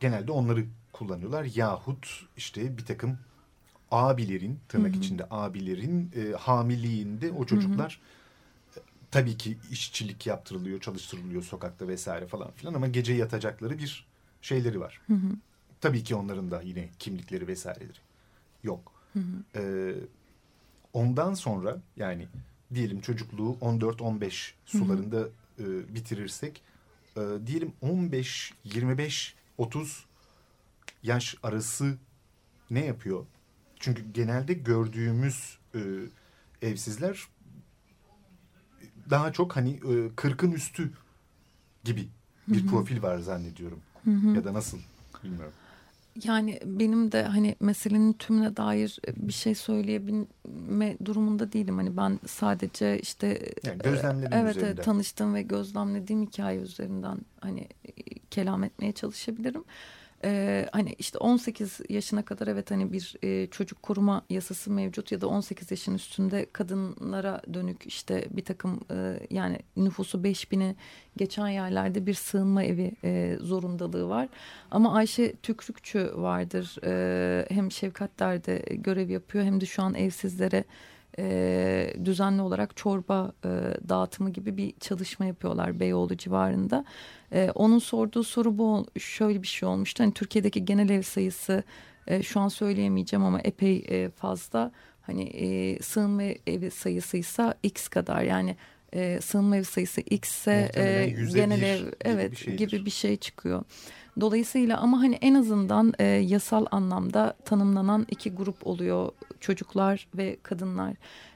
genelde 0.00 0.32
onları 0.32 0.64
kullanıyorlar. 0.92 1.46
Yahut 1.54 2.08
işte 2.36 2.78
bir 2.78 2.84
takım 2.86 3.18
abilerin 3.90 4.60
tırnak 4.68 4.92
Hı 4.92 4.96
hı. 4.96 5.00
içinde 5.00 5.26
abilerin 5.30 6.12
e, 6.16 6.32
hamiliğinde 6.32 7.32
o 7.32 7.46
çocuklar 7.46 8.00
e, 8.76 8.80
tabii 9.10 9.36
ki 9.36 9.58
işçilik 9.70 10.26
yaptırılıyor, 10.26 10.80
çalıştırılıyor 10.80 11.42
sokakta 11.42 11.88
vesaire 11.88 12.26
falan 12.26 12.50
filan 12.50 12.74
ama 12.74 12.86
gece 12.86 13.12
yatacakları 13.12 13.78
bir 13.78 14.06
şeyleri 14.42 14.80
var. 14.80 15.00
Hı 15.06 15.14
hı. 15.14 15.28
Tabii 15.80 16.04
ki 16.04 16.14
onların 16.14 16.50
da 16.50 16.62
yine 16.62 16.88
kimlikleri 16.98 17.48
vesaireleri 17.48 17.98
yok. 18.62 18.92
Hı 19.12 19.18
hı. 19.18 19.60
Ee, 19.60 19.94
ondan 20.92 21.34
sonra 21.34 21.76
yani 21.96 22.28
diyelim 22.74 23.00
çocukluğu 23.00 23.56
14-15 23.60 24.52
sularında 24.66 25.28
e, 25.58 25.94
bitirirsek 25.94 26.62
e, 27.16 27.20
diyelim 27.46 27.72
15, 27.80 28.54
25, 28.64 29.34
30 29.58 30.04
yaş 31.02 31.36
arası 31.42 31.96
ne 32.70 32.84
yapıyor? 32.84 33.24
Çünkü 33.80 34.12
genelde 34.12 34.52
gördüğümüz 34.54 35.58
e, 35.74 35.80
evsizler 36.62 37.26
daha 39.10 39.32
çok 39.32 39.56
hani 39.56 39.70
e, 39.70 40.10
40'ın 40.16 40.52
üstü 40.52 40.92
gibi 41.84 42.08
bir 42.48 42.60
Hı 42.60 42.64
hı. 42.64 42.70
profil 42.70 43.02
var 43.02 43.18
zannediyorum. 43.18 43.80
Hı 44.04 44.10
hı. 44.10 44.36
Ya 44.36 44.44
da 44.44 44.54
nasıl 44.54 44.78
bilmiyorum. 45.24 45.52
Yani 46.24 46.60
benim 46.64 47.12
de 47.12 47.22
hani 47.22 47.56
meselenin 47.60 48.12
tümüne 48.12 48.56
dair 48.56 48.98
bir 49.16 49.32
şey 49.32 49.54
söyleyebilme 49.54 50.96
durumunda 51.04 51.52
değilim. 51.52 51.76
Hani 51.76 51.96
ben 51.96 52.20
sadece 52.26 53.00
işte 53.00 53.52
Yani 53.64 53.78
gözlemlediğin 53.82 54.42
evet, 54.42 54.56
üzerinden. 54.56 54.74
evet 54.74 54.84
tanıştığım 54.84 55.34
ve 55.34 55.42
gözlemlediğim 55.42 56.22
hikaye 56.22 56.60
üzerinden 56.60 57.18
hani 57.40 57.60
e, 57.60 57.92
kelam 58.30 58.64
etmeye 58.64 58.92
çalışabilirim. 58.92 59.60
Ee, 59.60 59.64
hani 60.72 60.94
işte 60.98 61.18
18 61.18 61.80
yaşına 61.88 62.24
kadar 62.24 62.46
evet 62.46 62.70
hani 62.70 62.92
bir 62.92 63.16
e, 63.22 63.46
çocuk 63.46 63.82
koruma 63.82 64.22
yasası 64.30 64.70
mevcut 64.70 65.12
ya 65.12 65.20
da 65.20 65.28
18 65.28 65.70
yaşın 65.70 65.94
üstünde 65.94 66.46
kadınlara 66.52 67.42
dönük 67.54 67.86
işte 67.86 68.28
bir 68.30 68.44
takım 68.44 68.80
e, 68.90 69.20
yani 69.30 69.58
nüfusu 69.76 70.18
5000'i 70.18 70.76
geçen 71.16 71.48
yerlerde 71.48 72.06
bir 72.06 72.14
sığınma 72.14 72.64
evi 72.64 72.92
e, 73.04 73.36
zorundalığı 73.40 74.08
var. 74.08 74.28
Ama 74.70 74.94
Ayşe 74.94 75.36
Tükrükçü 75.36 76.12
vardır 76.14 76.76
e, 76.84 77.46
hem 77.54 77.72
Şevkatler'de 77.72 78.62
görev 78.70 79.10
yapıyor 79.10 79.44
hem 79.44 79.60
de 79.60 79.66
şu 79.66 79.82
an 79.82 79.94
evsizlere 79.94 80.64
e, 81.18 81.94
düzenli 82.04 82.42
olarak 82.42 82.76
çorba 82.76 83.32
e, 83.44 83.48
dağıtımı 83.88 84.30
gibi 84.30 84.56
bir 84.56 84.74
çalışma 84.80 85.26
yapıyorlar 85.26 85.80
Beyoğlu 85.80 86.16
civarında. 86.16 86.84
E, 87.32 87.50
onun 87.54 87.78
sorduğu 87.78 88.24
soru 88.24 88.58
bu 88.58 88.86
şöyle 88.98 89.42
bir 89.42 89.46
şey 89.46 89.68
olmuştu. 89.68 90.02
Hani 90.02 90.12
Türkiye'deki 90.12 90.64
genel 90.64 90.90
ev 90.90 91.02
sayısı 91.02 91.62
e, 92.06 92.22
şu 92.22 92.40
an 92.40 92.48
söyleyemeyeceğim 92.48 93.24
ama 93.24 93.40
epey 93.40 93.84
e, 93.88 94.10
fazla. 94.10 94.72
Hani 95.02 95.22
e, 95.22 95.82
sığınma 95.82 96.22
evi 96.22 96.70
sayısıysa 96.70 97.54
x 97.62 97.88
kadar 97.88 98.22
yani 98.22 98.56
e, 98.92 99.20
sığınma 99.20 99.56
evi 99.56 99.64
sayısı 99.64 100.00
x 100.00 100.30
ise 100.30 100.70
e, 100.76 101.14
genel 101.34 101.62
ev 101.62 101.92
evet 102.04 102.58
gibi 102.58 102.86
bir 102.86 102.90
şey 102.90 103.16
çıkıyor. 103.16 103.64
Dolayısıyla 104.20 104.78
ama 104.78 105.00
hani 105.00 105.14
en 105.14 105.34
azından 105.34 105.92
e, 105.98 106.04
yasal 106.04 106.66
anlamda 106.70 107.36
tanımlanan 107.44 108.06
iki 108.10 108.30
grup 108.30 108.66
oluyor 108.66 109.12
çocuklar 109.40 110.08
ve 110.14 110.36
kadınlar. 110.42 110.94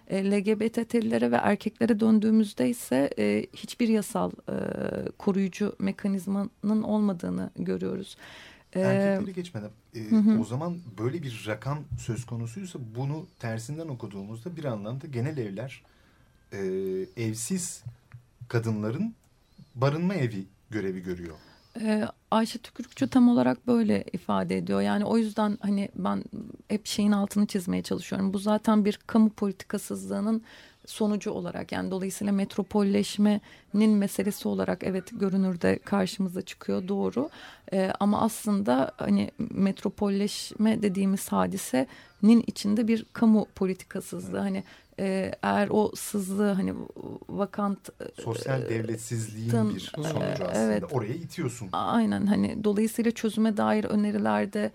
E, 0.08 0.30
LGBT'lilere 0.30 1.30
ve 1.30 1.37
erkeklere 1.37 2.00
döndüğümüzde 2.00 2.68
ise 2.68 3.10
e, 3.18 3.46
hiçbir 3.56 3.88
yasal 3.88 4.30
e, 4.30 4.54
koruyucu 5.18 5.76
mekanizmanın 5.78 6.82
olmadığını 6.82 7.50
görüyoruz. 7.56 8.16
E, 8.72 8.80
Erkekleri 8.80 9.34
geçmeden 9.34 9.70
e, 9.94 10.00
hı 10.00 10.16
hı. 10.16 10.40
o 10.40 10.44
zaman 10.44 10.78
böyle 10.99 11.22
bir 11.22 11.44
rakam 11.46 11.78
söz 11.99 12.26
konusuysa 12.26 12.78
bunu 12.96 13.26
tersinden 13.38 13.88
okuduğumuzda 13.88 14.56
bir 14.56 14.64
anlamda 14.64 15.06
genel 15.06 15.38
evler 15.38 15.82
e, 16.52 16.58
evsiz 17.16 17.84
kadınların 18.49 19.14
barınma 19.75 20.14
evi 20.14 20.44
görevi 20.70 21.02
görüyor. 21.02 21.37
Ee, 21.80 22.04
Ayşe 22.30 22.58
Tükürükçü 22.58 23.08
tam 23.08 23.28
olarak 23.28 23.66
böyle 23.66 24.04
ifade 24.12 24.58
ediyor. 24.58 24.80
Yani 24.80 25.04
o 25.04 25.18
yüzden 25.18 25.58
hani 25.60 25.88
ben 25.94 26.25
hep 26.68 26.87
şeyin 26.87 27.12
altını 27.12 27.46
çizmeye 27.46 27.82
çalışıyorum. 27.82 28.34
Bu 28.34 28.38
zaten 28.38 28.84
bir 28.84 28.99
kamu 29.06 29.30
politikasızlığının 29.30 30.42
sonucu 30.87 31.30
olarak 31.30 31.72
yani 31.72 31.90
dolayısıyla 31.90 32.32
metropolleşmenin 32.32 33.90
meselesi 33.90 34.49
olarak 34.49 34.84
evet 34.84 35.04
görünürde 35.12 35.78
karşımıza 35.78 36.42
çıkıyor 36.42 36.88
doğru. 36.88 37.30
Ee, 37.72 37.92
ama 38.00 38.20
aslında 38.20 38.92
hani 38.96 39.30
metropolleşme 39.38 40.82
dediğimiz 40.82 41.32
hadisenin 42.20 42.44
içinde 42.46 42.88
bir 42.88 43.06
kamu 43.12 43.46
politikasızlığı. 43.54 44.38
Hani 44.38 44.64
e, 44.98 45.32
eğer 45.42 45.68
o 45.70 45.92
sızlığı 45.94 46.52
hani 46.52 46.74
vakant 47.28 47.78
Sosyal 48.22 48.68
devletsizliğin 48.68 49.50
tın- 49.50 49.74
bir 49.74 49.80
sonucu 49.80 50.18
e, 50.18 50.46
aslında. 50.46 50.52
evet. 50.54 50.85
Oraya 50.92 51.14
itiyorsun. 51.14 51.68
Aynen 51.72 52.26
hani 52.26 52.64
dolayısıyla 52.64 53.11
çözüme 53.11 53.56
dair 53.56 53.85
önerilerde 53.85 54.70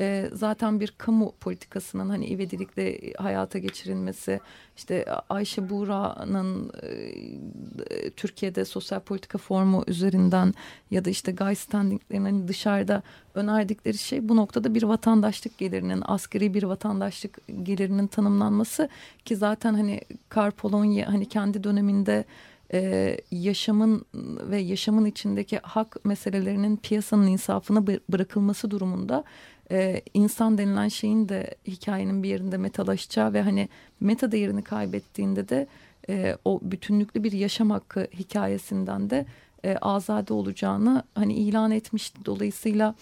e, 0.00 0.30
zaten 0.32 0.80
bir 0.80 0.94
kamu 0.98 1.32
politikasının 1.40 2.08
hani 2.08 2.26
ivedilikle 2.26 3.12
hayata 3.18 3.58
geçirilmesi 3.58 4.40
işte 4.76 5.04
Ayşe 5.28 5.70
Buğra'nın 5.70 6.72
e, 6.82 8.10
Türkiye'de 8.10 8.64
sosyal 8.64 9.00
politika 9.00 9.38
formu 9.38 9.84
üzerinden 9.86 10.54
ya 10.90 11.04
da 11.04 11.10
işte 11.10 11.32
Guy 11.32 11.54
Standing'lerin 11.54 12.24
hani 12.24 12.48
dışarıda 12.48 13.02
önerdikleri 13.34 13.98
şey 13.98 14.28
bu 14.28 14.36
noktada 14.36 14.74
bir 14.74 14.82
vatandaşlık 14.82 15.58
gelirinin 15.58 16.02
askeri 16.06 16.54
bir 16.54 16.62
vatandaşlık 16.62 17.38
gelirinin 17.62 18.06
tanımlanması 18.06 18.88
ki 19.24 19.36
zaten 19.36 19.74
hani 19.74 20.00
Kar 20.28 20.50
Polonya 20.50 21.12
hani 21.12 21.28
kendi 21.28 21.64
döneminde 21.64 22.24
e, 22.72 23.16
yaşamın 23.30 24.04
ve 24.50 24.58
yaşamın 24.58 25.04
içindeki 25.04 25.58
hak 25.62 26.04
meselelerinin 26.04 26.76
piyasanın 26.76 27.26
insafına 27.26 27.78
bı- 27.78 28.00
bırakılması 28.08 28.70
durumunda 28.70 29.24
e, 29.70 30.02
insan 30.14 30.58
denilen 30.58 30.88
şeyin 30.88 31.28
de 31.28 31.54
hikayenin 31.66 32.22
bir 32.22 32.28
yerinde 32.28 32.56
metalaşacağı 32.56 33.32
ve 33.32 33.42
hani 33.42 33.68
meta 34.00 34.32
değerini 34.32 34.62
kaybettiğinde 34.62 35.48
de 35.48 35.66
e, 36.08 36.36
o 36.44 36.60
bütünlüklü 36.62 37.24
bir 37.24 37.32
yaşam 37.32 37.70
hakkı 37.70 38.08
hikayesinden 38.18 39.10
de 39.10 39.26
e, 39.64 39.76
azade 39.76 40.32
olacağını 40.32 41.02
hani 41.14 41.34
ilan 41.34 41.70
etmişti. 41.70 42.18
Dolayısıyla 42.24 42.94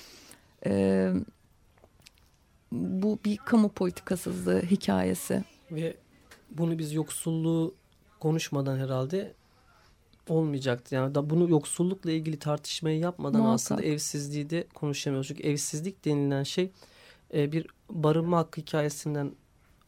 e, 0.67 1.13
bu 2.73 3.19
bir 3.25 3.37
kamu 3.37 3.69
politikasızlığı 3.69 4.63
hikayesi. 4.63 5.45
Ve 5.71 5.97
bunu 6.51 6.79
biz 6.79 6.93
yoksulluğu 6.93 7.75
konuşmadan 8.21 8.79
herhalde 8.79 9.35
olmayacaktı. 10.29 10.95
Yani 10.95 11.15
da 11.15 11.31
bunu 11.31 11.51
yoksullukla 11.51 12.11
ilgili 12.11 12.39
tartışmayı 12.39 12.99
yapmadan 12.99 13.41
Muhakkak. 13.41 13.55
aslında 13.55 13.83
evsizliği 13.83 14.51
de 14.51 14.67
konuşamıyoruz. 14.75 15.29
Çünkü 15.29 15.43
evsizlik 15.43 16.05
denilen 16.05 16.43
şey 16.43 16.71
e, 17.35 17.53
bir 17.53 17.67
barınma 17.91 18.39
hakkı 18.39 18.61
hikayesinden 18.61 19.33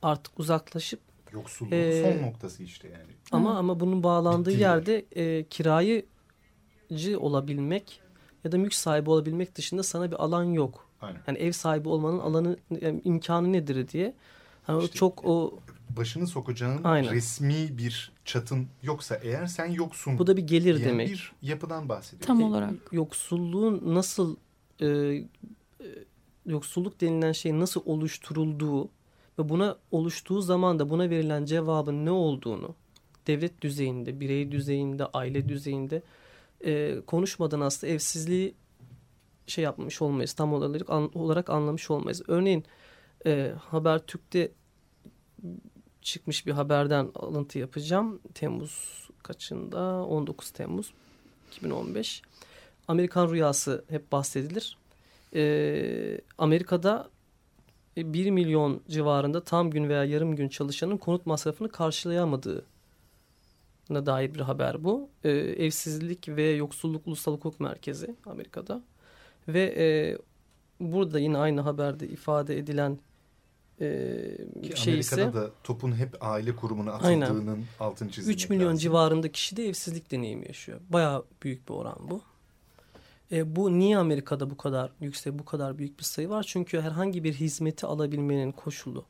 artık 0.02 0.40
uzaklaşıp 0.40 1.00
Yoksulluğun 1.32 1.72
Ee, 1.72 2.14
son 2.18 2.26
noktası 2.28 2.62
işte 2.62 2.88
yani. 2.88 3.12
ama 3.32 3.58
ama 3.58 3.80
bunun 3.80 4.02
bağlandığı 4.02 4.50
Bitti. 4.50 4.60
yerde 4.60 5.04
e, 5.12 5.44
kirayıcı 5.44 7.20
olabilmek 7.20 8.00
ya 8.44 8.52
da 8.52 8.58
mülk 8.58 8.74
sahibi 8.74 9.10
olabilmek 9.10 9.54
dışında 9.54 9.82
sana 9.82 10.10
bir 10.10 10.16
alan 10.24 10.44
yok. 10.44 10.88
Aynen. 11.00 11.20
Yani 11.26 11.38
ev 11.38 11.52
sahibi 11.52 11.88
olmanın 11.88 12.18
alanı 12.18 12.56
yani 12.80 13.00
imkanı 13.04 13.52
nedir 13.52 13.88
diye. 13.88 14.14
O 14.68 14.82
İşte- 14.82 14.98
çok 14.98 15.24
o 15.24 15.58
Başını 15.96 16.26
sokacağın 16.26 16.84
Aynen. 16.84 17.12
resmi 17.12 17.78
bir 17.78 18.12
çatın 18.24 18.66
yoksa 18.82 19.14
eğer 19.22 19.46
sen 19.46 19.66
yoksun 19.66 20.18
bu 20.18 20.26
da 20.26 20.36
bir 20.36 20.42
gelir 20.46 20.84
demek. 20.84 21.08
bir 21.08 21.32
yapıdan 21.42 21.88
bahsediyor. 21.88 22.26
Tam 22.26 22.40
E, 22.40 22.44
olarak. 22.44 22.70
Yoksulluğun 22.92 23.82
nasıl 23.94 24.36
e, 24.80 24.86
e, 24.86 25.26
yoksulluk 26.46 27.00
denilen 27.00 27.32
şeyin 27.32 27.60
nasıl 27.60 27.82
oluşturulduğu 27.86 28.84
ve 29.38 29.48
buna 29.48 29.76
oluştuğu 29.90 30.40
zaman 30.42 30.78
da 30.78 30.90
buna 30.90 31.10
verilen 31.10 31.44
cevabın 31.44 32.06
ne 32.06 32.10
olduğunu 32.10 32.74
devlet 33.26 33.62
düzeyinde, 33.62 34.20
birey 34.20 34.52
düzeyinde, 34.52 35.06
aile 35.06 35.48
düzeyinde 35.48 36.02
e, 36.64 37.00
konuşmadan 37.06 37.60
aslında 37.60 37.92
evsizliği 37.92 38.54
şey 39.46 39.64
yapmış 39.64 40.02
olmayız. 40.02 40.32
Tam 40.32 40.52
olarak, 40.54 40.90
an- 40.90 41.10
olarak 41.18 41.50
anlamış 41.50 41.90
olmayız. 41.90 42.22
Örneğin 42.28 42.64
e, 43.26 43.52
Habertürk'te 43.60 44.50
çıkmış 46.02 46.46
bir 46.46 46.52
haberden 46.52 47.08
alıntı 47.14 47.58
yapacağım. 47.58 48.20
Temmuz 48.34 49.08
kaçında? 49.22 50.04
19 50.04 50.50
Temmuz 50.50 50.92
2015. 51.52 52.22
Amerikan 52.88 53.30
rüyası 53.30 53.84
hep 53.88 54.12
bahsedilir. 54.12 54.78
Ee, 55.34 56.20
Amerika'da 56.38 57.10
1 57.96 58.30
milyon 58.30 58.80
civarında 58.88 59.44
tam 59.44 59.70
gün 59.70 59.88
veya 59.88 60.04
yarım 60.04 60.36
gün 60.36 60.48
çalışanın 60.48 60.96
konut 60.96 61.26
masrafını 61.26 61.68
karşılayamadığı 61.68 62.64
dair 63.90 64.34
bir 64.34 64.40
haber 64.40 64.84
bu. 64.84 65.08
Ee, 65.24 65.30
Evsizlik 65.30 66.28
ve 66.28 66.42
Yoksulluk 66.42 67.06
Ulusal 67.06 67.32
Hukuk 67.32 67.60
Merkezi 67.60 68.16
Amerika'da. 68.26 68.82
Ve 69.48 69.74
e, 69.78 69.86
burada 70.80 71.18
yine 71.18 71.38
aynı 71.38 71.60
haberde 71.60 72.08
ifade 72.08 72.58
edilen 72.58 72.98
e, 73.80 73.86
şey 74.76 74.92
Amerika'da 74.92 74.98
ise 74.98 75.16
da 75.16 75.50
topun 75.64 75.92
hep 75.96 76.16
aile 76.20 76.56
kurumuna 76.56 76.92
Aynen. 76.92 77.20
atıldığının 77.20 77.64
altını 77.80 78.10
çizilmek 78.10 78.36
3 78.38 78.50
milyon 78.50 78.66
lazım. 78.66 78.78
civarında 78.78 79.32
kişi 79.32 79.56
de 79.56 79.68
evsizlik 79.68 80.10
deneyimi 80.10 80.46
yaşıyor. 80.48 80.80
Bayağı 80.88 81.24
büyük 81.42 81.68
bir 81.68 81.74
oran 81.74 81.98
bu. 82.00 82.22
E, 83.32 83.56
bu 83.56 83.78
niye 83.78 83.98
Amerika'da 83.98 84.50
bu 84.50 84.56
kadar 84.56 84.92
yüksek, 85.00 85.38
bu 85.38 85.44
kadar 85.44 85.78
büyük 85.78 85.98
bir 85.98 86.04
sayı 86.04 86.28
var? 86.28 86.42
Çünkü 86.48 86.80
herhangi 86.80 87.24
bir 87.24 87.34
hizmeti 87.34 87.86
alabilmenin 87.86 88.52
koşulu 88.52 89.04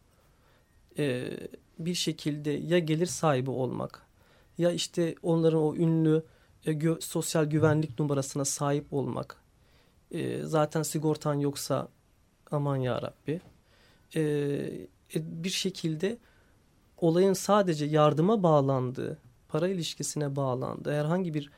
e, 0.99 1.31
bir 1.79 1.95
şekilde 1.95 2.51
ya 2.51 2.79
gelir 2.79 3.07
sahibi 3.07 3.51
olmak 3.51 4.07
ya 4.59 4.71
işte 4.71 5.15
onların 5.23 5.61
o 5.61 5.75
ünlü 5.77 6.23
e, 6.67 6.73
gö- 6.73 7.01
sosyal 7.01 7.45
güvenlik 7.45 7.99
numarasına 8.01 8.45
sahip 8.45 8.93
olmak. 8.93 9.37
E, 10.11 10.43
zaten 10.43 10.83
sigortan 10.83 11.35
yoksa 11.35 11.89
aman 12.51 12.77
ya 12.77 13.03
Rabbi. 13.03 13.41
E, 14.15 14.21
e, 15.15 15.45
bir 15.45 15.51
şekilde 15.51 16.19
olayın 16.99 17.33
sadece 17.33 17.87
yardıma 17.87 18.43
bağlandığı, 18.43 19.19
para 19.49 19.69
ilişkisine 19.69 20.37
bağlandığı, 20.37 20.93
herhangi 20.93 21.35
bir 21.35 21.51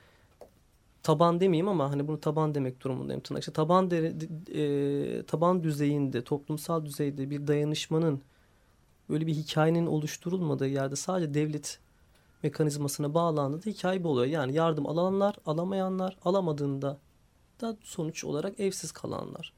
taban 1.02 1.40
demeyeyim 1.40 1.68
ama 1.68 1.90
hani 1.90 2.08
bunu 2.08 2.20
taban 2.20 2.54
demek 2.54 2.80
durumundayım 2.80 3.20
tırnak. 3.20 3.42
İşte 3.42 3.52
taban 3.52 3.90
de, 3.90 4.14
e, 4.54 5.22
taban 5.22 5.62
düzeyinde, 5.62 6.24
toplumsal 6.24 6.84
düzeyde 6.84 7.30
bir 7.30 7.46
dayanışmanın 7.46 8.22
böyle 9.08 9.26
bir 9.26 9.34
hikayenin 9.34 9.86
oluşturulmadığı 9.86 10.68
yerde 10.68 10.96
sadece 10.96 11.34
devlet 11.34 11.78
mekanizmasına 12.42 13.14
bağlandığında 13.14 13.66
hikaye 13.66 14.04
bu 14.04 14.08
oluyor. 14.08 14.26
Yani 14.26 14.54
yardım 14.54 14.86
alanlar, 14.86 15.36
alamayanlar, 15.46 16.16
alamadığında 16.24 16.98
da 17.60 17.76
sonuç 17.82 18.24
olarak 18.24 18.60
evsiz 18.60 18.92
kalanlar. 18.92 19.52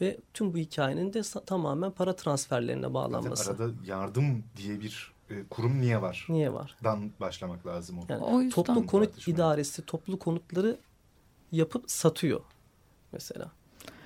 Ve 0.00 0.18
tüm 0.34 0.54
bu 0.54 0.58
hikayenin 0.58 1.12
de 1.12 1.22
tamamen 1.46 1.90
para 1.90 2.16
transferlerine 2.16 2.94
bağlanması. 2.94 3.44
Zaten 3.44 3.64
arada 3.64 3.74
yardım 3.86 4.44
diye 4.56 4.80
bir 4.80 5.12
e, 5.30 5.34
kurum 5.50 5.80
niye 5.80 6.02
var? 6.02 6.26
Niye 6.28 6.52
var? 6.52 6.76
Dan 6.84 7.10
başlamak 7.20 7.66
lazım 7.66 7.98
o. 7.98 8.02
Yani 8.08 8.24
o 8.24 8.40
yüzden 8.40 8.54
toplu 8.54 8.86
konut 8.86 9.28
idaresi 9.28 9.82
toplu 9.82 10.18
konutları 10.18 10.76
yapıp 11.52 11.90
satıyor 11.90 12.40
mesela. 13.12 13.50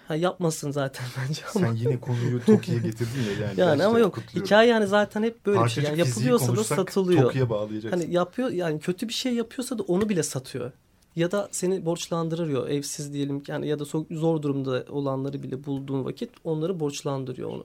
Ha, 0.08 0.14
yapmasın 0.14 0.70
zaten 0.70 1.06
bence 1.18 1.42
ama. 1.54 1.66
Sen 1.66 1.74
yine 1.74 2.00
konuyu 2.00 2.44
Toki'ye 2.44 2.78
getirdin 2.78 3.22
ya 3.22 3.46
yani. 3.46 3.60
yani 3.70 3.84
ama 3.84 3.98
yok 3.98 4.18
hikaye 4.34 4.70
yani 4.70 4.86
zaten 4.86 5.22
hep 5.22 5.46
böyle 5.46 5.58
Parçacık 5.58 5.82
bir 5.82 5.96
şey. 5.96 5.98
Yani 5.98 6.08
yapılıyorsa 6.08 6.56
da 6.56 6.64
satılıyor. 6.64 7.22
Toki'ye 7.22 7.50
bağlayacaksın. 7.50 8.00
Hani 8.00 8.14
yapıyor 8.14 8.50
yani 8.50 8.80
kötü 8.80 9.08
bir 9.08 9.12
şey 9.12 9.34
yapıyorsa 9.34 9.78
da 9.78 9.82
onu 9.82 10.08
bile 10.08 10.22
satıyor. 10.22 10.72
Ya 11.16 11.30
da 11.30 11.48
seni 11.52 11.84
borçlandırıyor 11.84 12.68
evsiz 12.68 13.12
diyelim 13.12 13.42
yani 13.48 13.68
ya 13.68 13.78
da 13.78 13.84
zor 14.10 14.42
durumda 14.42 14.84
olanları 14.88 15.42
bile 15.42 15.64
bulduğun 15.64 16.04
vakit 16.04 16.30
onları 16.44 16.80
borçlandırıyor 16.80 17.50
onu. 17.50 17.64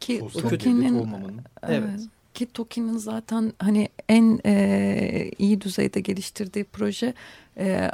Ki 0.00 0.22
Toki'nin 0.42 0.94
evet. 1.62 1.82
evet. 1.88 2.00
Ki 2.34 2.46
Toki'nin 2.46 2.96
zaten 2.96 3.52
hani 3.58 3.88
en 4.08 4.40
e, 4.46 5.30
iyi 5.38 5.60
düzeyde 5.60 6.00
geliştirdiği 6.00 6.64
proje 6.64 7.14
e, 7.56 7.90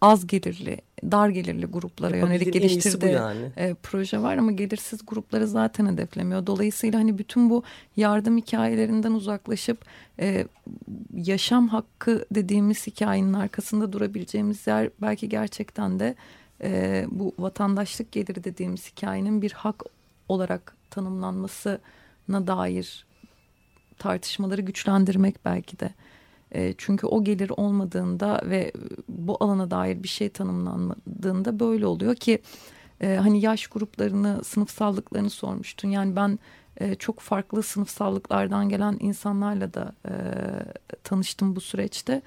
az 0.00 0.26
gelirli, 0.26 0.80
dar 1.02 1.28
gelirli 1.28 1.66
gruplara 1.66 2.16
yönelik 2.16 2.52
geliştirdiği 2.52 3.12
yani. 3.12 3.50
e, 3.56 3.74
proje 3.74 4.22
var 4.22 4.36
ama 4.36 4.52
gelirsiz 4.52 5.00
grupları 5.06 5.46
zaten 5.46 5.86
hedeflemiyor. 5.86 6.46
Dolayısıyla 6.46 6.98
hani 6.98 7.18
bütün 7.18 7.50
bu 7.50 7.62
yardım 7.96 8.36
hikayelerinden 8.36 9.12
uzaklaşıp 9.12 9.84
e, 10.20 10.46
yaşam 11.14 11.68
hakkı 11.68 12.26
dediğimiz 12.34 12.86
hikayenin 12.86 13.32
arkasında 13.32 13.92
durabileceğimiz 13.92 14.66
yer 14.66 14.90
belki 15.00 15.28
gerçekten 15.28 16.00
de 16.00 16.14
e, 16.62 17.04
bu 17.10 17.34
vatandaşlık 17.38 18.12
geliri 18.12 18.44
dediğimiz 18.44 18.90
hikayenin 18.90 19.42
bir 19.42 19.52
hak 19.52 19.82
olarak 20.28 20.76
tanımlanmasına 20.90 22.46
dair 22.46 23.06
tartışmaları 23.98 24.60
güçlendirmek 24.60 25.44
belki 25.44 25.80
de. 25.80 25.90
E, 26.54 26.74
çünkü 26.78 27.06
o 27.06 27.24
gelir 27.24 27.50
olmadığında 27.56 28.40
ve 28.44 28.72
bu 29.08 29.36
alana 29.40 29.70
dair 29.70 30.02
bir 30.02 30.08
şey 30.08 30.28
tanımlanmadığında 30.28 31.60
böyle 31.60 31.86
oluyor 31.86 32.14
ki 32.14 32.42
e, 33.00 33.16
hani 33.16 33.40
yaş 33.40 33.66
gruplarını, 33.66 34.44
sınıfsallıklarını 34.44 35.30
sormuştun. 35.30 35.88
Yani 35.88 36.16
ben 36.16 36.38
e, 36.80 36.94
çok 36.94 37.20
farklı 37.20 37.62
sınıfsallıklardan 37.62 38.68
gelen 38.68 38.96
insanlarla 39.00 39.74
da 39.74 39.92
e, 40.06 40.12
tanıştım 41.04 41.56
bu 41.56 41.60
süreçte. 41.60 42.22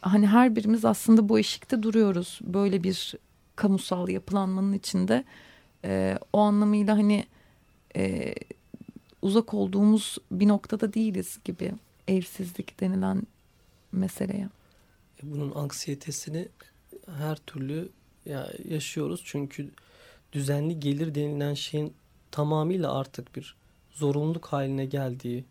Hani 0.00 0.26
her 0.26 0.56
birimiz 0.56 0.84
aslında 0.84 1.28
bu 1.28 1.38
eşikte 1.38 1.82
duruyoruz. 1.82 2.38
Böyle 2.42 2.82
bir 2.82 3.14
kamusal 3.56 4.08
yapılanmanın 4.08 4.72
içinde. 4.72 5.24
E, 5.84 6.18
o 6.32 6.38
anlamıyla 6.40 6.96
hani 6.96 7.24
e, 7.96 8.34
uzak 9.22 9.54
olduğumuz 9.54 10.18
bir 10.30 10.48
noktada 10.48 10.92
değiliz 10.94 11.38
gibi 11.44 11.72
evsizlik 12.08 12.80
denilen 12.80 13.22
meseleye. 13.92 14.48
E, 15.22 15.30
bunun 15.30 15.54
anksiyetesini 15.54 16.48
her 17.06 17.36
türlü 17.36 17.88
ya 18.26 18.52
yaşıyoruz. 18.68 19.22
Çünkü 19.24 19.70
düzenli 20.32 20.80
gelir 20.80 21.14
denilen 21.14 21.54
şeyin 21.54 21.94
tamamıyla 22.30 22.94
artık 22.94 23.36
bir 23.36 23.56
zorunluluk 23.90 24.46
haline 24.46 24.86
geldiği 24.86 25.44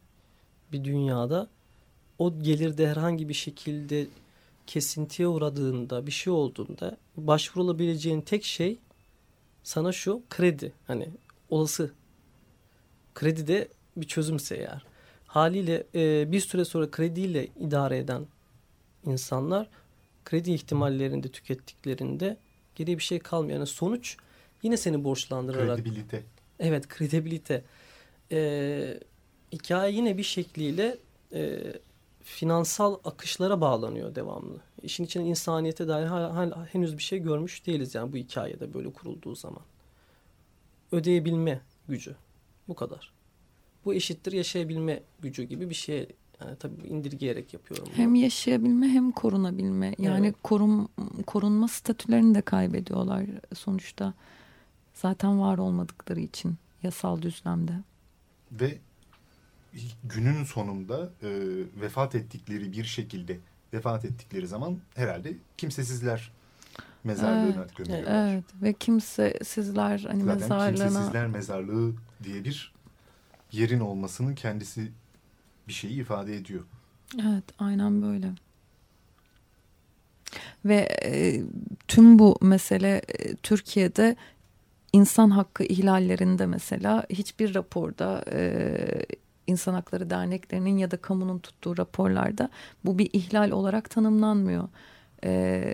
bir 0.72 0.84
dünyada 0.84 1.50
o 2.20 2.40
gelirde 2.42 2.90
herhangi 2.90 3.30
bir 3.30 3.34
şekilde 3.34 4.08
kesintiye 4.68 5.28
uğradığında 5.28 6.08
bir 6.08 6.12
şey 6.12 6.34
olduğunda 6.34 6.98
başvurulabileceğin 7.18 8.22
tek 8.22 8.44
şey 8.44 8.78
sana 9.64 9.92
şu 9.92 10.22
kredi. 10.30 10.74
Hani 10.88 11.10
olası. 11.50 11.92
Kredi 13.16 13.48
de 13.48 13.68
bir 13.98 14.08
çözümse 14.08 14.56
eğer 14.56 14.91
haliyle 15.32 15.84
e, 15.96 16.32
bir 16.32 16.40
süre 16.40 16.66
sonra 16.66 16.92
krediyle 16.92 17.48
idare 17.60 17.98
eden 17.98 18.26
insanlar 19.06 19.70
kredi 20.26 20.52
ihtimallerinde 20.52 21.28
tükettiklerinde 21.28 22.38
geriye 22.76 22.98
bir 22.98 23.04
şey 23.04 23.20
kalmıyor. 23.20 23.58
Yani 23.58 23.68
sonuç 23.68 24.18
yine 24.64 24.78
seni 24.78 25.04
borçlandırarak. 25.04 25.78
Kredibilite. 25.78 26.24
Evet 26.60 26.88
kredibilite. 26.88 27.64
Ee, 28.32 29.00
hikaye 29.52 29.94
yine 29.94 30.18
bir 30.18 30.24
şekliyle 30.24 30.98
e, 31.34 31.60
finansal 32.24 33.00
akışlara 33.04 33.62
bağlanıyor 33.62 34.16
devamlı. 34.16 34.58
İşin 34.84 35.04
içine 35.04 35.24
insaniyete 35.24 35.88
dair 35.88 36.06
hala, 36.06 36.66
henüz 36.66 36.98
bir 36.98 37.04
şey 37.04 37.20
görmüş 37.20 37.66
değiliz 37.66 37.96
yani 37.96 38.14
bu 38.14 38.18
hikayede 38.18 38.74
böyle 38.74 38.94
kurulduğu 38.94 39.36
zaman. 39.36 39.64
Ödeyebilme 40.92 41.62
gücü. 41.88 42.16
Bu 42.68 42.76
kadar 42.76 43.21
bu 43.86 43.94
eşittir 43.94 44.32
yaşayabilme 44.32 45.04
gücü 45.22 45.44
gibi 45.44 45.70
bir 45.70 45.76
şey 45.76 46.08
yani 46.42 46.56
tabii 46.56 46.88
indirgeyerek 46.88 47.54
yapıyorum. 47.54 47.86
Bunu. 47.88 47.96
Hem 47.98 48.16
yaşayabilme 48.16 48.88
hem 48.88 49.12
korunabilme. 49.12 49.96
Yani 50.00 50.28
evet. 50.28 50.36
korum, 50.44 50.90
korunma 51.28 51.68
statülerini 51.68 52.36
de 52.36 52.42
kaybediyorlar 52.42 53.26
sonuçta. 53.54 54.14
Zaten 54.94 55.40
var 55.40 55.58
olmadıkları 55.58 56.20
için 56.20 56.56
yasal 56.84 57.22
düzlemde. 57.22 57.72
Ve 58.52 58.78
günün 60.04 60.44
sonunda 60.44 61.10
e, 61.24 61.30
vefat 61.82 62.16
ettikleri 62.16 62.72
bir 62.72 62.84
şekilde 62.84 63.40
vefat 63.74 64.06
ettikleri 64.06 64.48
zaman 64.48 64.78
herhalde 64.96 65.34
kimsesizler 65.58 66.32
mezarlığına 67.04 67.62
evet, 67.62 67.76
gömülüyorlar. 67.76 68.34
Evet 68.34 68.44
ve 68.62 68.74
kimsesizler 68.74 70.00
hani 70.08 70.24
Zaten 70.24 70.42
mezarlığına... 70.42 70.88
kimsesizler 70.88 71.28
mezarlığı 71.28 71.94
diye 72.24 72.44
bir 72.44 72.74
yerin 73.52 73.80
olmasının 73.80 74.36
kendisi 74.36 74.92
bir 75.68 75.74
şeyi 75.74 76.02
ifade 76.02 76.36
ediyor. 76.36 76.64
Evet 77.22 77.44
aynen 77.60 78.02
böyle. 78.02 78.32
Ve 80.66 80.88
e, 81.06 81.44
tüm 81.88 82.20
bu 82.20 82.38
mesele 82.42 83.02
e, 83.08 83.36
Türkiye'de 83.36 84.16
insan 84.94 85.30
hakkı 85.30 85.64
ihlallerinde 85.64 86.46
mesela 86.46 87.06
hiçbir 87.10 87.56
raporda 87.56 88.26
e, 88.32 88.76
insan 89.48 89.74
hakları 89.74 90.10
derneklerinin 90.10 90.78
ya 90.78 90.92
da 90.92 90.98
kamunun 90.98 91.40
tuttuğu 91.40 91.78
raporlarda 91.78 92.50
bu 92.86 93.00
bir 93.00 93.10
ihlal 93.14 93.52
olarak 93.52 93.90
tanımlanmıyor. 93.90 94.70
E, 95.24 95.74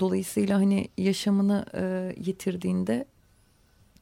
dolayısıyla 0.00 0.58
hani 0.58 0.88
yaşamını 0.98 1.66
e, 1.74 2.14
yitirdiğinde 2.20 3.04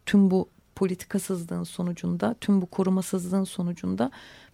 tüm 0.07 0.31
bu 0.31 0.49
politikasızlığın 0.75 1.65
sonucunda, 1.65 2.35
tüm 2.41 2.63
bu 2.63 2.67
korumasızlığın 2.67 3.45
sonucunda 3.45 4.11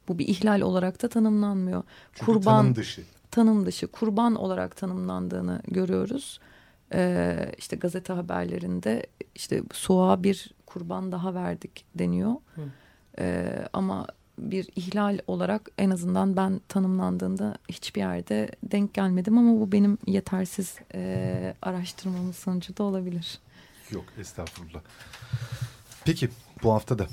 bu 0.09 0.18
bir 0.18 0.28
ihlal 0.28 0.61
olarak 0.61 1.02
da 1.02 1.09
tanımlanmıyor. 1.09 1.83
Çünkü 2.12 2.33
kurban 2.33 2.62
tanım 2.62 2.74
dışı. 2.74 3.02
Tanım 3.30 3.66
dışı, 3.66 3.87
kurban 3.87 4.35
olarak 4.35 4.76
tanımlandığını 4.76 5.62
görüyoruz. 5.68 6.40
Ee, 6.94 7.52
işte 7.59 7.76
gazete 7.76 8.12
haberlerinde 8.12 9.06
işte 9.35 9.62
soğuğa 9.72 10.22
bir 10.22 10.50
kurban 10.66 11.12
daha 11.12 11.35
verdik 11.35 11.85
deniyor. 11.94 12.35
Ee, 13.18 13.68
ama 13.72 14.06
bir 14.38 14.68
ihlal 14.76 15.18
olarak 15.26 15.70
en 15.78 15.90
azından 15.90 16.37
ben 16.37 16.61
tanımlandığında 16.68 17.54
hiçbir 17.68 18.00
yerde 18.00 18.50
denk 18.62 18.94
gelmedim 18.94 19.38
ama 19.38 19.61
bu 19.61 19.72
benim 19.72 19.98
yetersiz 20.06 20.76
e, 20.94 21.54
araştırmamın 21.62 22.33
sonucu 22.33 22.76
da 22.76 22.83
olabilir. 22.83 23.38
Yok 23.90 24.04
estağfurullah. 24.18 24.80
Peki 26.11 26.29
bu 26.62 26.73
hafta 26.73 26.99
da 26.99 27.07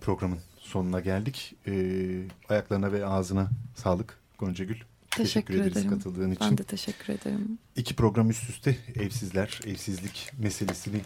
programın 0.00 0.38
sonuna 0.58 1.00
geldik. 1.00 1.54
Ee, 1.66 2.22
ayaklarına 2.48 2.92
ve 2.92 3.06
ağzına 3.06 3.50
sağlık 3.74 4.18
Gonca 4.38 4.64
Gül. 4.64 4.76
Teşekkür, 4.76 5.24
teşekkür 5.24 5.54
ederiz 5.54 5.90
katıldığın 5.90 6.30
için. 6.30 6.50
Ben 6.50 6.58
de 6.58 6.64
teşekkür 6.64 7.14
ederim. 7.14 7.58
İki 7.76 7.96
program 7.96 8.30
üst 8.30 8.50
üste 8.50 8.76
evsizler, 8.94 9.60
evsizlik 9.66 10.32
meselesini 10.38 11.00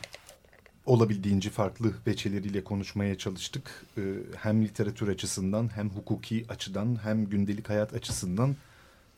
olabildiğince 0.86 1.50
farklı 1.50 1.92
veçeleriyle 2.06 2.64
konuşmaya 2.64 3.18
çalıştık. 3.18 3.84
Ee, 3.98 4.02
hem 4.36 4.64
literatür 4.64 5.08
açısından 5.08 5.76
hem 5.76 5.90
hukuki 5.90 6.44
açıdan 6.48 6.98
hem 7.02 7.26
gündelik 7.26 7.68
hayat 7.68 7.94
açısından 7.94 8.56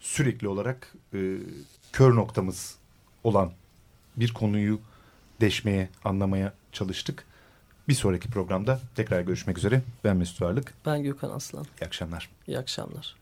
sürekli 0.00 0.48
olarak 0.48 0.94
e, 1.14 1.36
kör 1.92 2.14
noktamız 2.14 2.74
olan 3.24 3.52
bir 4.16 4.32
konuyu 4.32 4.80
deşmeye, 5.40 5.88
anlamaya 6.04 6.52
çalıştık. 6.72 7.26
Bir 7.88 7.94
sonraki 7.94 8.30
programda 8.30 8.80
tekrar 8.96 9.20
görüşmek 9.20 9.58
üzere. 9.58 9.82
Ben 10.04 10.16
Mesut 10.16 10.42
Varlık. 10.42 10.74
Ben 10.86 11.02
Gökhan 11.02 11.30
Aslan. 11.30 11.66
İyi 11.80 11.86
akşamlar. 11.86 12.30
İyi 12.46 12.58
akşamlar. 12.58 13.16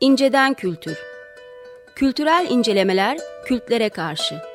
İnceden 0.00 0.54
Kültür 0.54 0.98
Kültürel 1.96 2.46
incelemeler 2.50 3.18
kültlere 3.46 3.88
karşı 3.88 4.53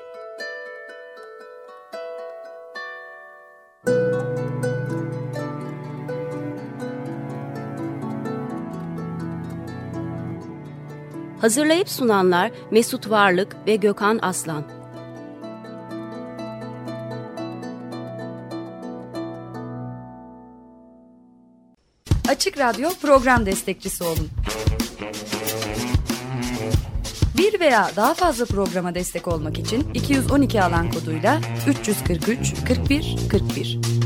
Hazırlayıp 11.50 11.90
sunanlar 11.90 12.52
Mesut 12.72 13.10
Varlık 13.10 13.56
ve 13.68 13.76
Gökhan 13.76 14.20
Aslan. 14.22 14.64
Açık 22.30 22.58
Radyo 22.58 22.90
program 23.02 23.46
destekçisi 23.46 24.04
olun. 24.04 24.30
Bir 27.38 27.60
veya 27.60 27.92
daha 27.96 28.14
fazla 28.14 28.46
programa 28.46 28.96
destek 28.96 29.28
olmak 29.28 29.60
için 29.60 29.94
212 29.94 30.64
alan 30.64 30.92
koduyla 30.92 31.42
343 31.68 32.54
41 32.68 33.16
41 33.32 33.99